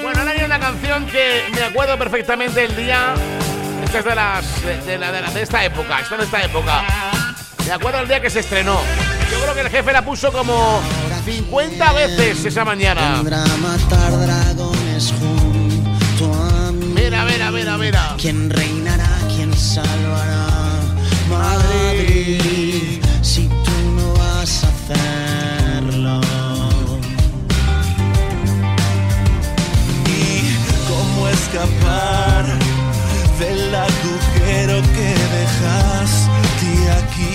Bueno, 0.01 0.19
ahora 0.19 0.31
hay 0.31 0.43
una 0.43 0.59
canción 0.59 1.05
que 1.07 1.43
me 1.53 1.63
acuerdo 1.63 1.97
perfectamente 1.97 2.63
el 2.65 2.75
día. 2.75 3.13
Esta 3.83 3.99
es 3.99 4.05
de, 4.05 4.15
las, 4.15 4.61
de, 4.63 4.77
de 4.81 4.97
la, 4.97 5.11
de, 5.11 5.21
la- 5.21 5.31
de 5.31 5.41
esta 5.41 5.63
época, 5.65 5.99
esta 5.99 6.17
de 6.17 6.23
esta 6.23 6.41
época. 6.43 6.83
Me 7.71 7.75
acuerdo 7.75 8.01
el 8.01 8.07
día 8.09 8.19
que 8.19 8.29
se 8.29 8.41
estrenó. 8.41 8.81
Yo 9.31 9.39
creo 9.39 9.55
que 9.55 9.61
el 9.61 9.69
jefe 9.69 9.93
la 9.93 10.03
puso 10.03 10.29
como 10.33 10.81
50 11.23 11.93
veces 11.93 12.43
esa 12.43 12.65
mañana. 12.65 13.13
Vendrá 13.13 13.45
a 13.45 13.57
matar 13.59 14.11
dragones 14.11 15.13
junto 15.17 16.33
a 16.33 16.73
mí. 16.73 16.87
Mira, 16.93 17.23
mira, 17.23 17.49
mira, 17.49 17.77
mira. 17.77 18.15
¿Quién 18.19 18.49
reinará? 18.49 19.07
¿Quién 19.33 19.53
salvará? 19.57 20.47
Madrid, 21.29 23.01
si 23.21 23.47
tú 23.47 23.71
no 23.95 24.15
vas 24.15 24.65
a 24.65 24.67
hacerlo. 24.67 26.19
¿Y 30.07 30.57
cómo 30.89 31.29
escapar 31.29 32.45
del 33.39 33.73
agujero 33.73 34.81
que 34.93 35.15
dejaste 35.37 36.91
aquí? 36.99 37.30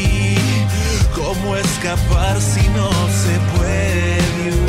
¿Cómo 1.41 1.57
escapar 1.57 2.41
si 2.41 2.67
no 2.71 2.89
se 3.11 3.39
puede 3.57 4.19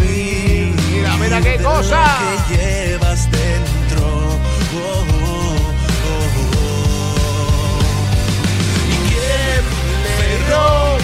huir? 0.01 0.76
Mira, 0.91 1.18
mira 1.18 1.41
qué 1.41 1.55
cosa. 1.63 2.20
que 2.49 2.55
llevas 2.55 3.30
dentro. 3.32 4.05
Oh, 4.05 4.36
oh, 4.76 5.05
oh, 6.07 6.26
oh. 6.53 6.99
¿Y 8.89 8.95
quién 9.07 9.63
cerró 10.18 10.97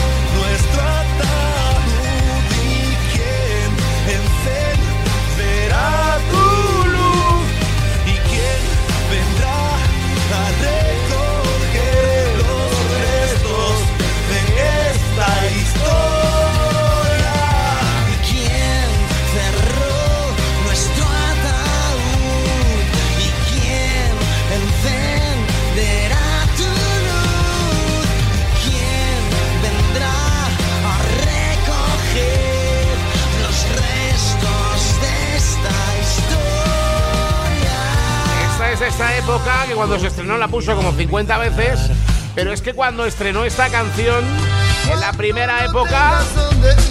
época 39.23 39.65
que 39.67 39.73
cuando 39.73 39.97
se 39.99 40.07
estrenó 40.07 40.37
la 40.37 40.49
puso 40.49 40.75
como 40.75 40.91
50 40.91 41.37
veces. 41.37 41.79
Pero 42.35 42.51
es 42.51 42.61
que 42.61 42.73
cuando 42.73 43.05
estrenó 43.05 43.45
esta 43.45 43.69
canción, 43.69 44.23
en 44.91 44.99
la 44.99 45.13
primera 45.13 45.63
época, 45.63 46.21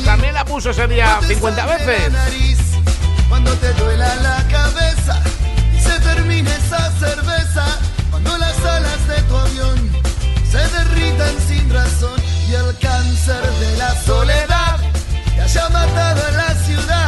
también 0.04 0.32
la 0.34 0.44
puso 0.44 0.70
ese 0.70 0.86
día 0.86 1.20
50 1.26 1.66
veces. 1.66 2.12
Cuando 3.28 3.52
te 3.54 3.72
duela 3.74 4.14
la 4.16 4.46
cabeza 4.48 5.20
y 5.74 5.80
se 5.80 5.98
termine 6.00 6.50
esa 6.50 6.90
cerveza, 6.92 7.64
cuando 8.10 8.38
las 8.38 8.58
alas 8.64 9.08
de 9.08 9.22
tu 9.22 9.36
avión 9.36 9.90
se 10.50 10.58
derritan 10.58 11.34
sin 11.46 11.68
razón 11.70 12.20
y 12.48 12.54
el 12.54 12.78
cáncer 12.78 13.42
de 13.60 13.76
la 13.76 13.94
soledad 14.02 14.78
te 15.34 15.40
haya 15.40 15.68
matado 15.70 16.28
en 16.28 16.36
la 16.36 16.54
ciudad, 16.54 17.01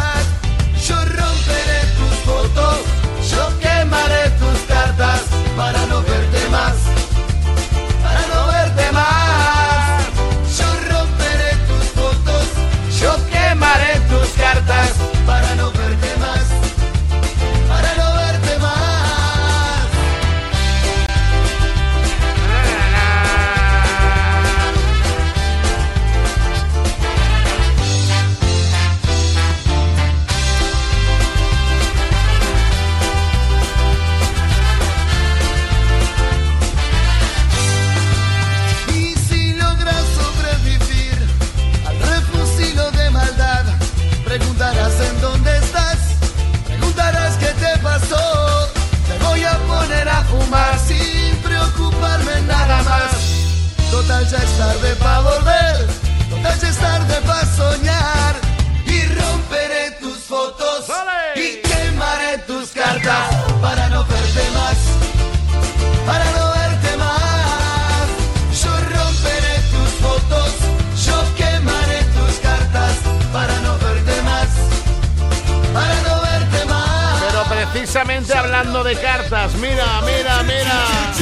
precisamente 77.94 78.36
hablando 78.36 78.82
de 78.82 78.96
cartas, 78.96 79.54
mira, 79.54 79.84
mira, 80.02 80.42
mira. 80.42 81.14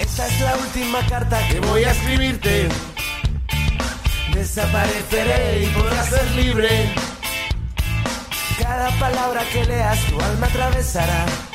Esta 0.00 0.26
es 0.26 0.40
la 0.40 0.56
última 0.56 1.06
carta 1.06 1.48
que 1.48 1.60
voy 1.60 1.84
a 1.84 1.90
escribirte. 1.92 2.68
Desapareceré 4.34 5.64
y 5.64 5.66
podrás 5.68 6.08
ser 6.08 6.30
libre. 6.32 6.92
Cada 8.60 8.90
palabra 8.98 9.42
que 9.52 9.64
leas 9.64 9.98
tu 10.06 10.20
alma 10.20 10.46
atravesará. 10.46 11.49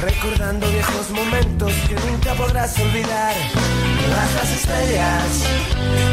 Recordando 0.00 0.68
viejos 0.68 1.10
momentos 1.10 1.72
que 1.88 1.94
nunca 2.08 2.32
podrás 2.34 2.78
olvidar. 2.78 3.34
Todas 3.34 4.34
las 4.34 4.50
estrellas 4.50 5.24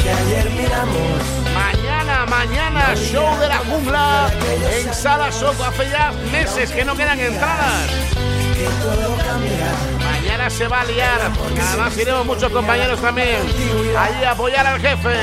que 0.02 0.10
ayer 0.10 0.50
miramos. 0.50 1.22
Mañana, 1.54 2.26
mañana, 2.26 2.96
show 2.96 3.38
de 3.40 3.48
la 3.48 3.60
jungla 3.60 4.32
en 4.72 4.92
Sala 4.92 5.32
Soco. 5.32 5.64
Hace 5.64 5.88
ya 5.92 6.12
meses 6.32 6.72
que 6.72 6.84
no 6.84 6.96
quedan 6.96 7.20
entradas. 7.20 7.86
Que 8.56 8.66
todo. 8.82 9.16
Mañana 10.00 10.50
se 10.50 10.68
va 10.68 10.82
a 10.82 10.86
liar. 10.86 11.32
Además 11.70 11.96
iremos 11.96 12.26
muchos 12.26 12.52
compañeros 12.52 13.00
también. 13.00 13.38
Allí 13.98 14.24
a 14.24 14.32
apoyar 14.32 14.66
al 14.66 14.82
jefe. 14.82 15.16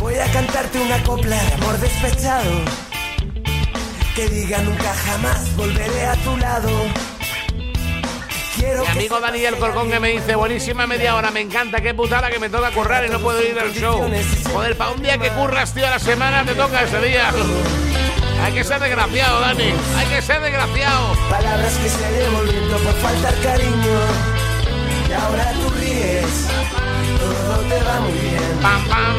Voy 0.00 0.16
a 0.16 0.26
cantarte 0.32 0.80
una 0.80 1.00
copla 1.04 1.36
de 1.40 1.54
amor 1.54 1.78
despechado. 1.78 2.50
Que 4.16 4.28
diga 4.28 4.58
nunca 4.62 4.92
jamás 5.06 5.54
volveré 5.56 6.06
a 6.06 6.16
tu 6.16 6.36
lado. 6.36 7.17
Mi 8.58 8.86
amigo 8.86 9.20
Daniel 9.20 9.56
Corcón 9.56 9.90
que 9.90 10.00
me 10.00 10.08
dice, 10.08 10.34
buenísima 10.34 10.86
media 10.86 11.14
hora, 11.14 11.30
me 11.30 11.40
encanta, 11.40 11.80
qué 11.80 11.94
putada 11.94 12.28
que 12.30 12.38
me 12.38 12.50
toca 12.50 12.72
currar 12.72 13.04
y 13.06 13.08
no 13.08 13.20
puedo 13.20 13.40
ir 13.40 13.58
al 13.58 13.72
show. 13.72 14.10
Joder, 14.52 14.76
para 14.76 14.90
un 14.90 15.02
día 15.02 15.16
que 15.18 15.30
curras, 15.30 15.72
tío, 15.72 15.86
a 15.86 15.90
la 15.90 15.98
semana 15.98 16.44
te 16.44 16.54
toca 16.54 16.82
ese 16.82 17.00
día. 17.00 17.30
Hay 18.42 18.52
que 18.52 18.64
ser 18.64 18.80
desgraciado, 18.80 19.40
Dani. 19.40 19.74
Hay 19.96 20.06
que 20.06 20.22
ser 20.22 20.40
desgraciado. 20.40 21.14
Palabras 21.28 21.76
que 21.76 21.88
se 21.88 22.12
devolviendo 22.12 22.78
por 22.78 22.94
falta 22.94 23.28
faltar 23.28 23.42
cariño. 23.42 23.98
Y 25.08 25.12
ahora 25.12 25.52
tú 25.52 25.70
ríes. 25.78 26.48
Todo 27.18 27.58
te 27.68 27.82
va 27.84 28.00
muy 28.00 28.12
bien. 28.12 28.58
Pam, 28.62 28.88
pam. 28.88 29.16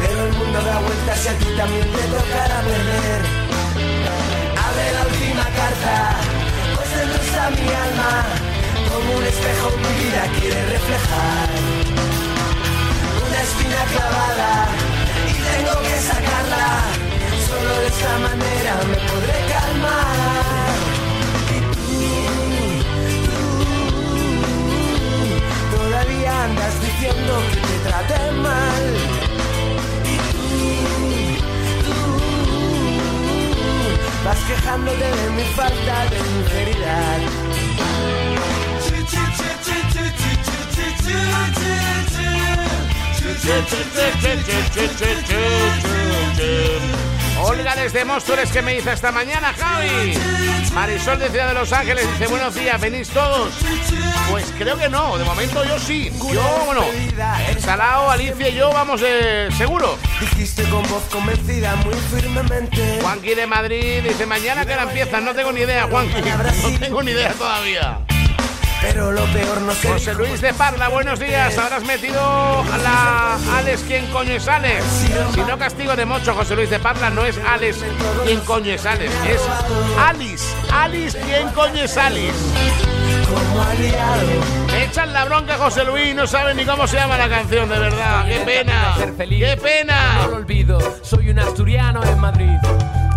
Pero 0.00 0.26
el 0.26 0.32
mundo 0.32 0.62
da 0.62 0.78
vueltas 0.80 1.24
y 1.24 1.28
a 1.28 1.38
ti 1.38 1.46
también 1.56 1.92
te 1.92 2.02
tocará 2.08 2.60
perder. 2.62 3.22
Abre 4.56 4.92
la 4.92 5.02
última 5.02 5.44
carta. 5.44 6.16
Pues 6.74 6.92
entra 6.92 7.50
mi 7.50 7.68
alma 7.68 8.51
quiere 10.38 10.60
reflejar 10.66 11.48
una 13.26 13.42
espina 13.42 13.82
clavada 13.92 14.52
y 15.28 15.32
tengo 15.50 15.74
que 15.82 15.94
sacarla. 16.00 16.66
Solo 17.48 17.72
de 17.80 17.86
esta 17.86 18.12
manera 18.18 18.72
me 18.90 18.98
podré 19.08 19.38
calmar. 19.52 20.76
Y 21.50 21.58
tú, 21.74 21.90
tú, 23.28 23.46
todavía 25.76 26.32
andas 26.44 26.74
diciendo 26.80 27.32
que 27.52 27.60
te 27.60 27.76
traté 27.88 28.20
mal. 28.32 28.84
Y 30.04 30.16
tú, 30.32 30.46
tú, 31.86 31.98
vas 34.24 34.40
quejándote 34.48 35.06
de 35.18 35.26
mi 35.30 35.44
falta 35.54 35.94
de 36.10 36.18
sinceridad. 36.18 37.20
Olga 47.40 47.74
desde 47.74 48.04
Móstoles 48.04 48.52
que 48.52 48.62
me 48.62 48.74
dice 48.74 48.92
esta 48.92 49.10
mañana, 49.10 49.52
Javi. 49.58 50.16
Marisol 50.72 51.18
de 51.18 51.28
Ciudad 51.28 51.48
de 51.48 51.54
Los 51.54 51.72
Ángeles 51.72 52.06
dice 52.12 52.28
buenos 52.28 52.54
días, 52.54 52.80
¿venís 52.80 53.08
todos? 53.08 53.52
Pues 54.30 54.46
creo 54.56 54.78
que 54.78 54.88
no, 54.88 55.18
de 55.18 55.24
momento 55.24 55.64
yo 55.64 55.76
sí. 55.80 56.12
Yo, 56.32 56.62
bueno, 56.66 56.84
Salao, 57.58 58.10
Alicia 58.10 58.48
y 58.48 58.54
yo 58.54 58.72
vamos 58.72 59.00
eh, 59.04 59.48
seguro. 59.58 59.98
Dijiste 60.20 60.62
con 60.64 60.82
voz 60.84 61.02
convencida 61.10 61.74
muy 61.76 61.94
firmemente. 61.94 63.00
Juanqui 63.00 63.34
de 63.34 63.46
Madrid 63.48 64.04
dice 64.04 64.24
mañana 64.24 64.64
que 64.64 64.74
hora 64.74 64.84
empiezan, 64.84 65.24
no 65.24 65.34
tengo 65.34 65.50
ni 65.50 65.62
idea, 65.62 65.88
Juanqui. 65.88 66.20
No 66.20 66.78
tengo 66.78 67.02
ni 67.02 67.10
idea 67.10 67.32
todavía. 67.32 67.98
Pero 68.82 69.12
lo 69.12 69.24
peor 69.26 69.60
no 69.60 69.72
se 69.72 69.88
José 69.88 70.14
Luis 70.14 70.40
de 70.40 70.52
Parla, 70.52 70.88
buenos 70.88 71.18
días. 71.18 71.56
Habrás 71.56 71.84
metido 71.84 72.20
a 72.20 72.78
la 72.78 73.38
Alex, 73.58 73.84
¿quién 73.86 74.06
coño 74.06 74.32
es 74.32 74.48
Alex? 74.48 74.84
Si 75.34 75.40
no 75.40 75.56
castigo 75.56 75.94
de 75.94 76.04
mocho, 76.04 76.34
José 76.34 76.56
Luis 76.56 76.68
de 76.68 76.78
Parla 76.78 77.10
no 77.10 77.24
es 77.24 77.38
Alex, 77.38 77.78
¿quién 78.24 78.40
coño 78.40 78.72
es 78.72 78.84
Alex? 78.84 79.12
Es 79.28 79.40
Alice. 79.98 80.44
Alice, 80.72 81.18
¿quién 81.24 81.48
coño 81.50 81.84
es 81.84 81.96
Alice? 81.96 82.38
Me 84.66 84.84
echan 84.84 85.12
la 85.12 85.24
bronca, 85.24 85.56
José 85.56 85.84
Luis, 85.84 86.14
no 86.14 86.26
saben 86.26 86.56
ni 86.56 86.64
cómo 86.64 86.86
se 86.86 86.96
llama 86.96 87.16
la 87.16 87.28
canción, 87.28 87.68
de 87.68 87.78
verdad. 87.78 88.26
¡Qué 88.26 88.40
pena! 88.40 88.94
¡Qué 89.16 89.56
pena! 89.62 90.18
No 90.22 90.28
lo 90.28 90.36
olvido, 90.36 90.78
soy 91.02 91.30
un 91.30 91.38
asturiano 91.38 92.02
en 92.04 92.18
Madrid. 92.18 92.58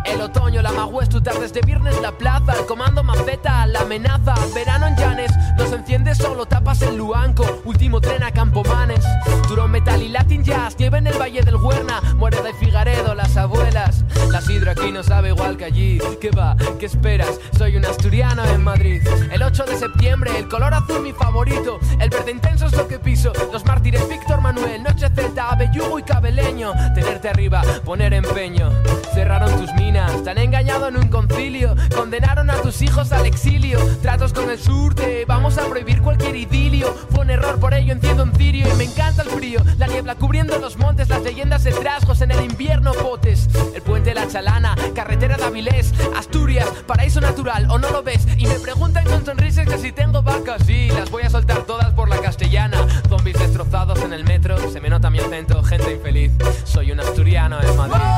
El 0.06 0.22
otoño, 0.22 0.62
la 0.62 0.72
magüez, 0.72 1.10
tu 1.10 1.22
tardes 1.22 1.52
de 1.52 1.62
viernes, 1.62 2.00
la 2.02 2.12
plaza, 2.12 2.54
el 2.54 2.66
comando 2.66 3.04
maceta, 3.04 3.66
la 3.66 3.82
amenaza, 3.82 4.36
verano 4.54 4.88
en 4.88 4.96
Llanes, 4.96 5.32
nos 5.58 5.72
enciende 5.72 6.14
solo, 6.14 6.46
tapas 6.46 6.82
en 6.84 6.98
Luanco, 6.98 7.62
último 7.66 8.00
tren 8.00 8.24
a 8.24 8.32
Campomanes, 8.32 9.04
Duro 9.50 9.68
Metal 9.68 10.02
y 10.02 10.10
Latin 10.10 10.44
Jazz, 10.44 10.76
nieve 10.78 11.00
en 11.00 11.08
el 11.08 11.20
Valle 11.20 11.42
del 11.42 11.56
Huerna, 11.56 12.02
muere 12.18 12.42
de 12.42 12.54
Figaredo, 12.54 13.16
las 13.16 13.36
abuelas, 13.36 14.06
la 14.32 14.42
sidra 14.42 14.74
aquí 14.74 14.92
no 14.92 15.02
sabe 15.04 15.30
igual 15.30 15.58
que 15.58 15.66
allí, 15.66 16.00
¿qué 16.22 16.30
va? 16.30 16.56
¿Qué 16.80 16.86
esperas? 16.86 17.40
Soy 17.58 17.76
un 17.76 17.86
asturiano 17.86 18.46
en 18.46 18.64
Madrid. 18.64 19.02
El 19.32 19.42
8 19.42 19.66
de 19.66 19.78
septiembre, 19.78 20.32
el 20.38 20.48
color 20.48 20.74
azul 20.74 21.02
mi 21.02 21.14
favorito, 21.14 21.80
el 22.00 22.10
verde 22.10 22.32
intenso 22.32 22.68
es 22.68 22.74
lo 22.74 22.88
que 22.88 23.00
piso, 23.00 23.34
los 23.52 23.66
mártires 23.66 24.08
Víctor 24.08 24.42
Manuel, 24.42 24.84
Noche 24.84 25.10
Z, 25.10 25.50
Abellugo 25.50 26.00
y 26.00 26.04
Cabeleño, 26.04 26.74
tenerte 26.94 27.30
arriba, 27.30 27.64
poner 27.84 28.14
empeño, 28.14 28.72
cerraron 29.14 29.52
tus 29.60 29.74
minas, 29.74 29.95
te 29.96 30.30
han 30.30 30.38
engañado 30.38 30.90
en 30.90 30.98
un 30.98 31.08
concilio, 31.08 31.74
condenaron 31.96 32.50
a 32.50 32.56
tus 32.56 32.82
hijos 32.82 33.14
al 33.14 33.26
exilio, 33.26 33.80
tratos 34.02 34.34
con 34.34 34.50
el 34.50 34.60
surte, 34.60 35.24
vamos 35.26 35.58
a 35.58 35.66
prohibir 35.68 36.02
cualquier 36.02 36.36
idilio, 36.36 36.94
fue 37.12 37.22
un 37.22 37.30
error, 37.30 37.60
por 37.62 37.74
ello 37.74 37.94
enciendo 37.94 38.24
un 38.24 38.34
cirio 38.34 38.68
y 38.70 38.74
me 38.76 38.84
encanta 38.84 39.22
el 39.22 39.30
frío, 39.30 39.62
la 39.78 39.88
niebla 39.88 40.16
cubriendo 40.16 40.58
los 40.60 40.78
montes, 40.78 41.08
las 41.08 41.22
leyendas 41.22 41.64
de 41.64 41.72
trasgos 41.72 42.20
en 42.20 42.32
el 42.32 42.44
invierno 42.44 42.92
potes, 42.92 43.48
el 43.74 43.82
puente 43.82 44.14
La 44.14 44.28
Chalana, 44.28 44.76
carretera 44.94 45.38
de 45.38 45.46
Avilés, 45.46 45.94
Asturias, 46.18 46.68
paraíso 46.86 47.22
natural, 47.22 47.68
o 47.70 47.78
no 47.78 47.90
lo 47.90 48.04
ves, 48.04 48.28
y 48.38 48.48
me 48.48 48.60
preguntan 48.60 49.06
con 49.06 49.26
sonrisas 49.26 49.66
que 49.66 49.78
si 49.78 49.94
tengo 49.94 50.22
vacas, 50.22 50.64
sí, 50.66 50.90
las 50.90 51.10
voy 51.10 51.24
a 51.24 51.30
soltar 51.30 51.64
todas 51.64 51.94
por 51.94 52.10
la 52.10 52.18
castellana, 52.18 52.86
zombies 53.08 53.40
destrozados 53.40 54.02
en 54.04 54.12
el 54.12 54.26
metro, 54.26 54.58
se 54.72 54.82
me 54.82 54.90
nota 54.90 55.10
mi 55.10 55.20
acento, 55.20 55.64
gente 55.64 55.94
infeliz, 55.94 56.34
soy 56.66 56.92
un 56.92 57.00
asturiano 57.00 57.62
en 57.62 57.78
Madrid. 57.78 58.15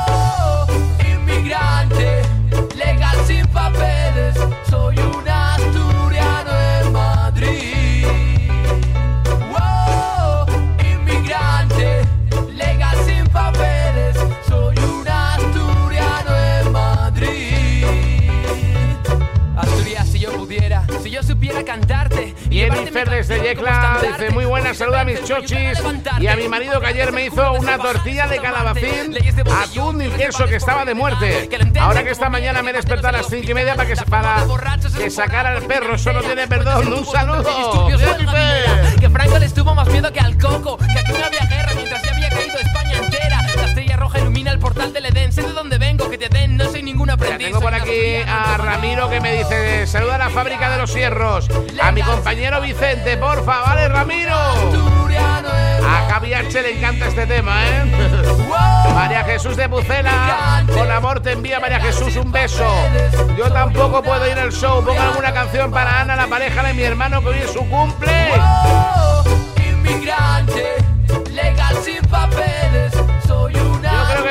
Yecla 23.48 23.98
dice 24.02 24.30
muy 24.30 24.44
buena, 24.44 24.74
saluda 24.74 25.00
a 25.00 25.04
mis 25.04 25.24
chochis 25.24 25.78
y 26.20 26.26
a 26.26 26.36
mi 26.36 26.48
marido 26.48 26.80
que 26.80 26.86
ayer 26.86 27.12
me 27.12 27.26
hizo 27.26 27.52
una 27.54 27.78
tortilla 27.78 28.26
de 28.26 28.38
calabacín, 28.40 29.16
atún 29.50 30.02
y 30.02 30.08
queso 30.10 30.46
que 30.46 30.56
estaba 30.56 30.84
de 30.84 30.94
muerte. 30.94 31.48
Ahora 31.80 32.04
que 32.04 32.10
esta 32.10 32.28
mañana 32.28 32.62
me 32.62 32.70
he 32.70 32.74
despertado 32.74 33.08
a 33.08 33.12
las 33.12 33.28
cinco 33.28 33.50
y 33.50 33.54
media 33.54 33.74
para 33.74 33.88
que, 33.88 33.96
para 33.96 34.44
que 34.98 35.10
sacara 35.10 35.52
al 35.52 35.62
perro, 35.62 35.94
eso 35.94 36.12
no 36.12 36.20
tiene 36.20 36.46
perdón. 36.46 36.92
Un 36.92 37.06
saludo. 37.06 37.88
Que 39.00 39.08
Franco 39.08 39.38
les 39.38 39.54
tuvo 39.54 39.74
más 39.74 39.88
miedo 39.88 40.12
que 40.12 40.20
al 40.20 40.36
coco 40.36 40.76
Que 40.76 40.98
aquí 40.98 41.12
no 41.12 41.24
había 41.24 41.46
guerra 41.46 41.72
mientras 41.74 42.02
ya 42.02 42.10
había 42.12 42.28
caído 42.30 42.58
España 42.58 42.98
entera 42.98 43.42
La 43.56 43.64
estrella 43.64 43.96
roja 43.96 44.18
ilumina 44.18 44.50
el 44.50 44.58
portal 44.58 44.92
del 44.92 45.06
Edén 45.06 45.32
Sé 45.32 45.42
de 45.42 45.52
dónde 45.52 45.77
Por 47.60 47.74
aquí 47.74 48.16
a 48.26 48.56
Ramiro 48.56 49.08
que 49.10 49.20
me 49.20 49.36
dice 49.36 49.86
saluda 49.86 50.14
a 50.14 50.18
la 50.18 50.30
fábrica 50.30 50.70
de 50.70 50.78
los 50.78 50.94
hierros, 50.94 51.48
a 51.82 51.90
mi 51.90 52.02
compañero 52.02 52.60
Vicente, 52.60 53.16
porfa, 53.16 53.62
vale 53.62 53.88
Ramiro. 53.88 54.36
A 55.84 56.10
Javi 56.10 56.34
H 56.34 56.62
le 56.62 56.78
encanta 56.78 57.08
este 57.08 57.26
tema, 57.26 57.66
¿eh? 57.66 57.84
María 58.94 59.24
Jesús 59.24 59.56
de 59.56 59.68
Pucela, 59.68 60.64
con 60.72 60.90
amor 60.90 61.20
te 61.20 61.32
envía 61.32 61.58
María 61.58 61.80
Jesús 61.80 62.14
un 62.16 62.30
beso. 62.30 62.70
Yo 63.36 63.50
tampoco 63.52 64.02
puedo 64.02 64.30
ir 64.30 64.38
al 64.38 64.52
show, 64.52 64.84
ponga 64.84 65.08
alguna 65.08 65.32
canción 65.32 65.70
para 65.70 66.00
Ana, 66.00 66.14
la 66.14 66.26
pareja 66.26 66.62
de 66.62 66.74
mi 66.74 66.82
hermano 66.82 67.20
que 67.22 67.28
hoy 67.28 67.38
es 67.38 67.52
su 67.52 67.68
cumple. 67.68 68.32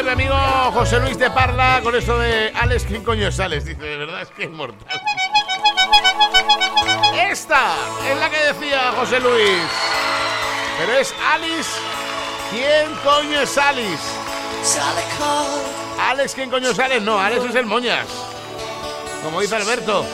Mi 0.08 0.24
amigo 0.24 0.38
José 0.72 1.02
Luis 1.02 1.18
de 1.20 1.30
Parla 1.30 1.82
con 1.84 1.94
esto 1.94 2.18
de 2.18 2.50
Alex, 2.56 2.86
¿quién 2.86 3.04
coño 3.04 3.28
es 3.28 3.38
Alex? 3.42 3.66
Dice, 3.66 3.82
de 3.82 3.98
verdad 3.98 4.22
es 4.22 4.30
que 4.30 4.46
es 4.46 4.50
mortal. 4.50 4.88
Esta 7.30 7.74
es 8.10 8.18
la 8.18 8.30
que 8.30 8.40
decía 8.54 8.94
José 8.98 9.20
Luis. 9.20 9.64
Pero 10.80 10.94
es 10.94 11.14
Alice. 11.34 11.72
¿Quién 12.52 12.96
coño 13.04 13.42
es 13.42 13.58
Alice? 13.58 14.04
Alex, 16.00 16.36
¿quién 16.36 16.50
coño 16.50 16.70
es 16.70 16.80
Alex? 16.80 17.02
No, 17.02 17.20
Alex 17.20 17.44
es 17.44 17.56
el 17.56 17.66
Moñas. 17.66 18.08
Como 19.24 19.42
dice 19.42 19.58
Alberto. 19.58 20.06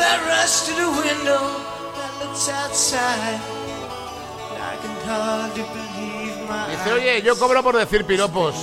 Well, 0.00 0.08
dance. 0.08 0.08
Well, 0.08 0.08
I 0.08 0.42
rushed 0.42 0.66
to 0.66 0.72
the 0.72 0.88
window 0.88 1.40
that 1.94 2.24
looks 2.24 2.48
outside. 2.48 3.40
I 4.60 4.76
can 4.80 4.96
hardly 5.06 5.62
believe 5.62 6.48
my 6.48 6.68
Dice, 6.70 6.92
oye, 6.92 7.22
yo 7.22 7.36
cobro 7.36 7.62
por 7.62 7.76
decir 7.76 8.04
piropos. 8.04 8.54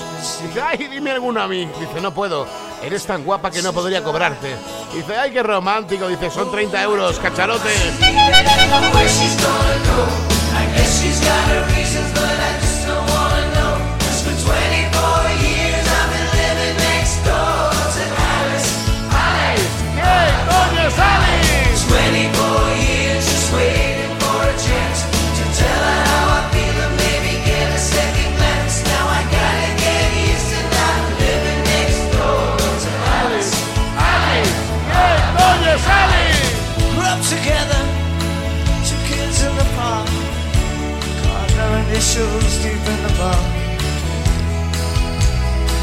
Dice, 0.42 0.62
ay, 0.62 0.88
dime 0.88 1.12
alguno 1.12 1.42
a 1.42 1.48
mí. 1.48 1.66
Dice, 1.80 2.02
no 2.02 2.14
puedo. 2.14 2.48
Eres 2.84 3.06
tan 3.06 3.24
guapa 3.24 3.52
que 3.52 3.62
no 3.62 3.74
podría 3.74 4.04
cobrarte. 4.04 4.56
Dice, 4.94 5.16
ay, 5.16 5.32
qué 5.32 5.44
romántico. 5.44 6.08
Dice, 6.08 6.30
son 6.30 6.52
30 6.52 6.84
euros, 6.84 7.20
cacharote. 7.20 7.70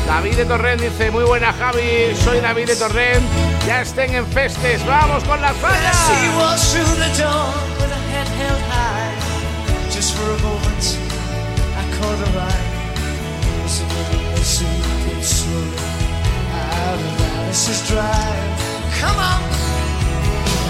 David 0.06 0.36
de 0.36 0.44
Torrent 0.44 0.80
dice, 0.80 1.10
muy 1.10 1.24
buena 1.24 1.52
Javi, 1.52 2.14
soy 2.24 2.40
David 2.40 2.66
de 2.66 2.76
Torrent, 2.76 3.24
ya 3.66 3.80
estén 3.80 4.14
en 4.14 4.26
festes, 4.26 4.84
vamos 4.86 5.24
con 5.24 5.40
las 5.40 5.56
fallas. 5.56 5.96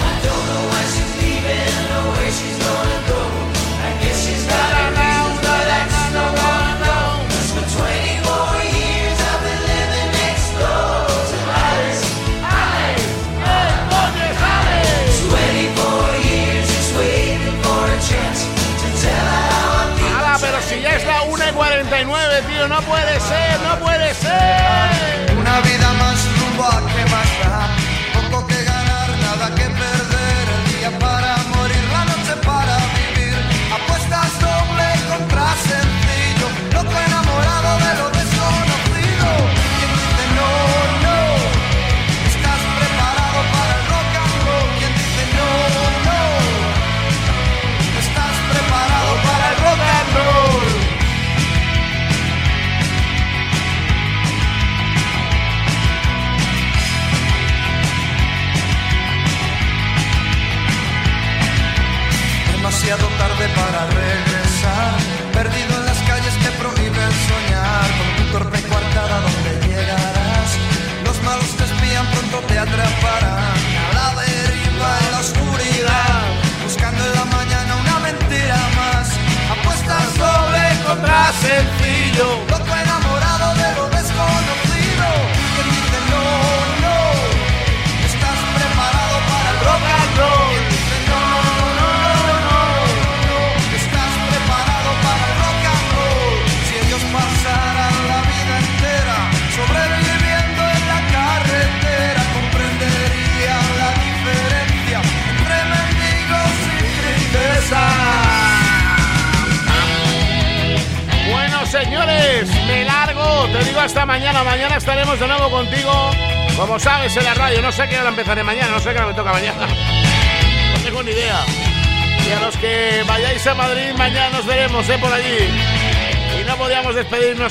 I 0.01 0.21
don't 0.23 0.47
know 0.47 0.69
why 0.71 0.85
she's 0.93 1.13
leaving 1.21 1.75
or 1.97 2.05
where 2.13 2.33
she's 2.33 2.59
gonna 2.59 3.01
go. 3.09 3.21
I 3.83 3.91
guess 4.03 4.19
she's 4.27 5.14
no 22.69 22.81
puede 22.83 23.21
ser, 23.21 23.61
no 23.61 23.79
puede 23.79 24.15
ser. 24.15 25.35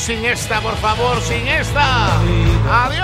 sin 0.04 0.26
esta, 0.26 0.60
por 0.60 0.76
favor, 0.80 1.22
sin 1.22 1.47
esta. 1.47 2.20
Adiós. 2.70 3.03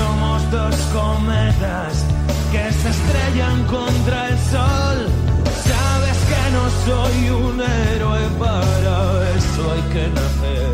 Somos 0.00 0.50
dos 0.50 0.76
cometas 0.94 1.92
que 2.52 2.64
se 2.80 2.88
estrellan 2.96 3.64
contra 3.64 4.28
el 4.30 4.38
sol. 4.54 4.98
Sabes 5.70 6.18
que 6.30 6.42
no 6.56 6.64
soy 6.86 7.30
un 7.44 7.56
héroe, 7.60 8.22
para 8.38 8.96
eso 9.38 9.62
hay 9.72 9.82
que 9.92 10.04
nacer. 10.18 10.72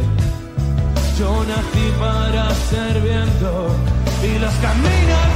Yo 1.19 1.31
nací 1.53 1.87
para 1.99 2.45
ser 2.71 3.01
viento 3.01 3.53
y 4.23 4.39
los 4.39 4.55
caminos 4.67 5.36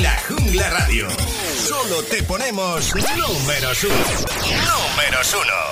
La 0.00 0.18
Jungla 0.28 0.70
Radio. 0.70 1.08
Solo 1.66 2.02
te 2.02 2.22
ponemos 2.22 2.94
números 2.94 3.84
uno. 3.84 3.94
Números 3.94 5.34
uno. 5.34 5.63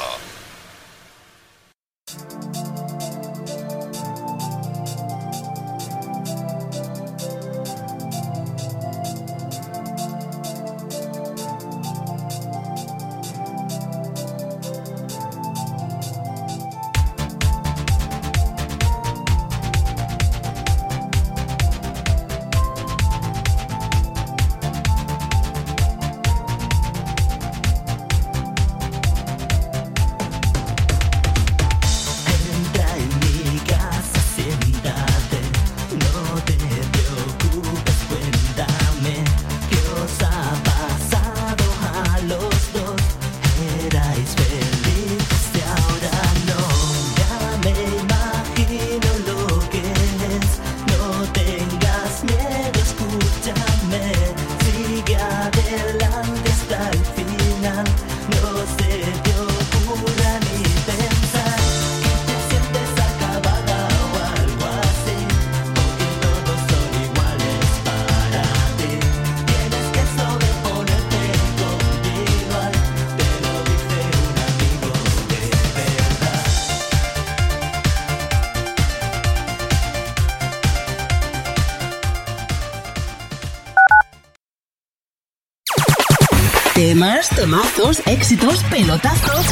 Temazos, 87.42 88.00
éxitos, 88.06 88.62
pelotazos. 88.70 89.44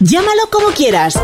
Llámalo 0.00 0.50
como 0.52 0.66
quieras. 0.66 1.18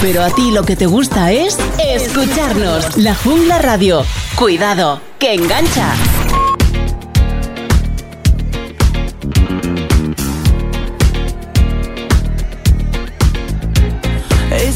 Pero 0.00 0.22
a 0.22 0.30
ti 0.30 0.50
lo 0.50 0.64
que 0.64 0.76
te 0.76 0.86
gusta 0.86 1.30
es 1.30 1.58
escucharnos. 1.78 2.96
La 2.96 3.14
Jungla 3.14 3.58
Radio. 3.58 4.02
Cuidado, 4.34 5.02
que 5.18 5.34
engancha. 5.34 5.94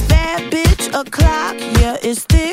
That 0.08 0.42
bitch 0.50 0.94
o'clock, 0.94 1.56
this. 2.02 2.47